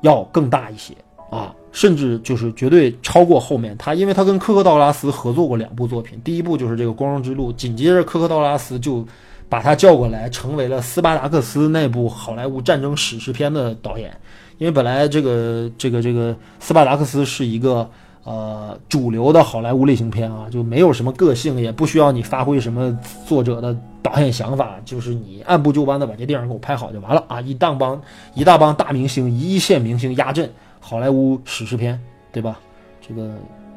[0.00, 0.94] 要更大一些
[1.30, 9.06] 啊，甚至就是绝对超过后面他，因为他跟科克道拉斯合作过两部作品，第一部就是这个《光荣之路》，紧接着科克道拉斯就。
[9.50, 14.14] 把他叫过来，成为了斯巴达克斯那部好莱坞战争史诗片的导演。
[14.58, 17.90] 因为本来这个这个这个斯巴达克斯是一个
[18.24, 22.96] 呃主流的好莱坞类型片啊，就没有什么个性，也不需要你发挥什么
[23.26, 27.40] 作者的导演想法，就是你按部就班的把这电影给我拍好就完了啊！
[27.40, 28.00] 一大帮
[28.34, 30.50] 一大帮大明星，一线明星压阵，
[30.80, 32.00] 好莱坞史诗片，
[32.32, 32.58] 对吧？
[33.00, 33.30] 这个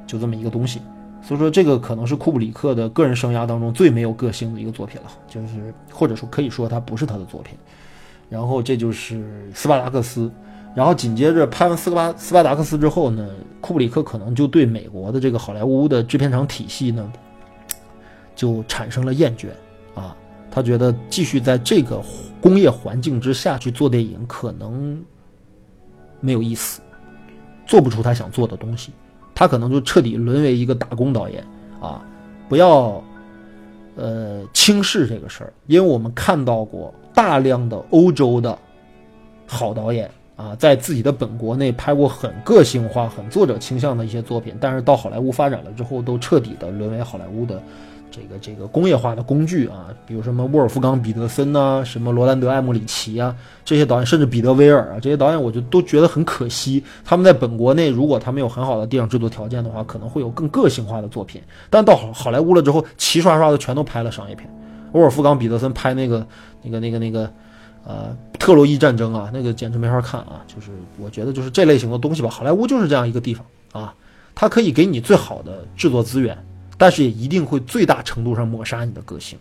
[0.05, 0.81] 就这么一个东西。
[1.23, 7.55] 所以说，这个可能是库布里克的个人生涯当中最没有个性的一个作品了，就是或者说可以说它不是他的作品。
[8.27, 10.31] 然后这就是斯巴达克斯，
[10.73, 13.29] 然后紧接着拍完斯巴斯巴达克斯之后呢，
[13.59, 17.11] 库布里克可能就对美国的这个好莱坞的制片厂体系呢，
[18.35, 19.47] 就产生了厌倦
[19.93, 20.15] 啊，
[20.49, 22.01] 他觉得继续在这个
[22.41, 25.03] 工业环境之下去做电影可能
[26.19, 26.81] 没有意思，
[27.65, 28.91] 做不出他想做的东西。
[29.33, 31.43] 他可能就彻底沦为一个打工导演
[31.79, 32.03] 啊！
[32.47, 33.01] 不要，
[33.95, 38.55] 呃，轻视这个事儿，因为我们看到过大量的欧洲的
[39.47, 40.11] 好导演
[40.41, 47.61] 啊，在自己的本国内拍过很个性化、很作者倾向的一些作品，但是到好莱坞发展了之后，都彻底的沦为好莱坞的
[48.09, 49.87] 这个这个工业化的工具啊。
[50.07, 56.83] 比如什么沃尔夫冈·彼得森呐，什么罗兰德·艾默里奇啊，这些导演，甚至彼得·威尔啊，这些导演，我就都觉得很可惜。
[57.05, 61.39] 他们在本国内，如果他们有很好的电影制作条件的话，可能会有更个性化的作品。
[61.69, 64.49] 但到好好莱坞了之后，齐刷刷的全都拍了商业片。
[64.93, 66.25] 沃尔夫冈·彼得森拍那个、
[66.63, 67.31] 那个、那个、那个，
[67.83, 70.45] 呃，特洛伊战争啊，那个简直没法看啊！
[70.47, 73.95] 就是我觉得，就是这类型的东西吧，好莱坞就是这样一个地方啊，
[74.35, 76.37] 它可以给你最好的制作资源，
[76.77, 79.37] 但是也一定会最大程度上抹杀你的个性。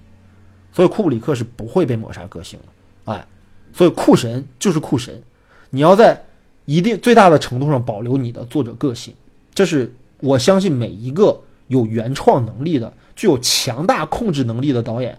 [0.72, 3.26] 所以库布里克是不会被抹杀个性的，哎，
[3.74, 5.22] 所以酷神就是酷神，
[5.68, 6.18] 你要在
[6.64, 9.12] 一定最大的程度上保留你的作者个性，
[9.54, 15.18] 这是我相信每一个有原创能力的、具有强大控制能力的导演。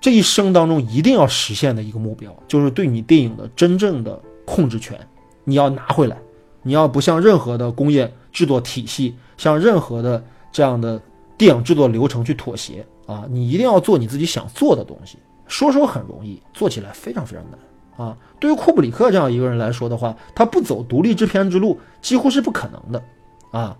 [0.00, 4.98] 这一生当中一定要实现的一个目标，就是对你电影的真正的控制权，
[5.44, 6.16] 你要拿回来。
[6.62, 10.22] 你要不向任何的工业制作体系，向任何的
[10.52, 11.00] 这样的
[11.36, 13.24] 电影制作流程去妥协啊！
[13.30, 15.18] 你一定要做你自己想做的东西。
[15.46, 18.16] 说说很容易，做起来非常非常难啊！
[18.38, 23.02] 对于库布里克这样一个人来说的话，他不走独立制片之路几乎是不可能的
[23.50, 23.76] 啊！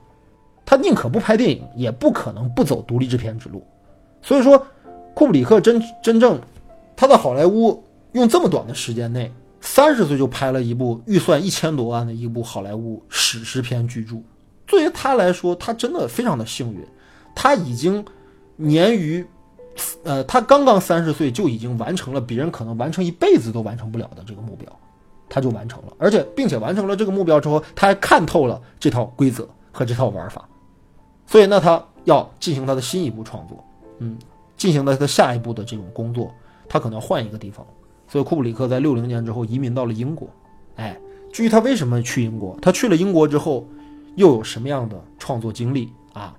[0.64, 3.62] 他宁可不拍电影，也不可能不走独立制片之路。
[4.22, 4.66] 所以说。
[5.18, 6.40] 库布里克真真正，
[6.94, 7.82] 他在好莱坞
[8.12, 14.14] 用这么短的时间内，三十岁就拍了一部预算一千多万的一部好莱坞史诗片巨著。
[14.64, 16.86] 对于他来说，他真的非常的幸运，
[17.34, 18.04] 他已经
[18.54, 19.26] 年逾，
[20.04, 24.70] 呃，他刚刚三十岁就已经完成了别人可能完成一辈子都完成不了的这个目标，
[25.28, 30.48] 他就完成了，而且并且完成了这个目标之后，他还看透了这套规则和这套玩法，
[31.26, 33.64] 所以那他要进行他的新一部创作，
[33.98, 34.16] 嗯。
[34.58, 36.30] 进行了他下一步的这种工作，
[36.68, 37.66] 他可能要换一个地方，
[38.06, 40.28] 所以库布里克在六零年之后移民到了英国。
[40.76, 40.98] 哎，
[41.32, 43.66] 至于他为什么去英国，他去了英国之后
[44.16, 46.36] 又有什么样的创作经历啊？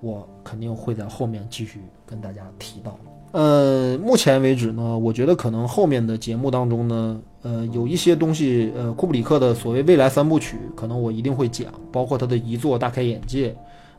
[0.00, 2.98] 我肯定会在后面继续跟大家提到。
[3.32, 13.50] 呃，目前为止呢，我觉得可能后面的节目当中呢，呃，有一些东西，呃，库布里克的所谓未来三部曲，可能我一定会讲，包括他的遗作《大开眼界》，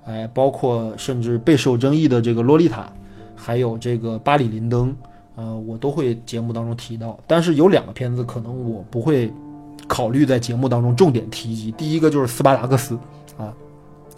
[0.05, 2.83] 哎，包括甚至备受争议的这个《洛丽塔》。
[3.35, 4.95] 还有这个巴里林登，
[5.35, 7.19] 呃，我都会节目当中提到。
[7.27, 9.31] 但是有两个片子可能我不会
[9.87, 11.71] 考虑在节目当中重点提及。
[11.73, 12.97] 第一个就是斯巴达克斯
[13.37, 13.53] 啊，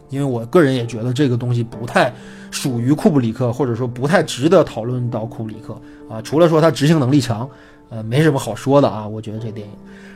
[0.10, 2.14] 因为我个人也觉得这个东西不太
[2.52, 5.74] 属于库布里克，或者说不太值得讨论到库布里克
[6.10, 6.22] 啊。
[6.22, 7.50] 除了说他执行能力强，
[7.90, 9.08] 呃，没什么好说的啊。
[9.08, 9.74] 我觉得这电影。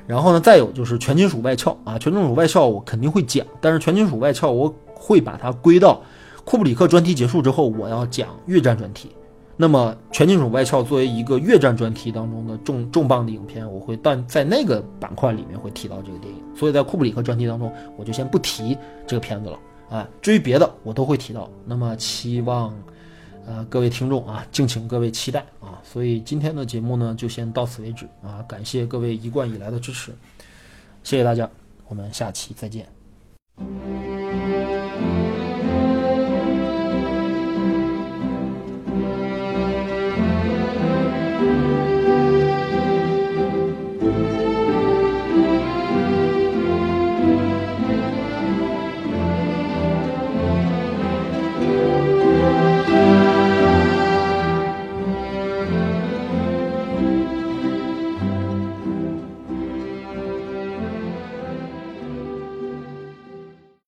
[0.08, 6.02] 然后呢，再有就是全金属外壳啊，全金属外壳我肯定会讲，但是全金属外壳我会把它归到。
[6.46, 9.10] 库布里克专题结束之后，我要讲越战专题。
[9.58, 16.42] 那么，《全金属外壳》作为一个越战专题当中的重重磅的影片，我会但在那个板块里面会提到这个电影。
[16.56, 20.08] 所以在库布里克专题当中，我就先不提这个片子了啊。
[20.20, 21.48] 至于别的，我都会提到。
[21.64, 22.74] 那么，期望
[23.46, 25.80] 呃各位听众啊，敬请各位期待啊。
[25.84, 28.44] 所以今天的节目呢，就先到此为止啊。
[28.48, 30.12] 感谢各位一贯以来的支持，
[31.04, 31.48] 谢谢大家，
[31.88, 32.88] 我们下期再见。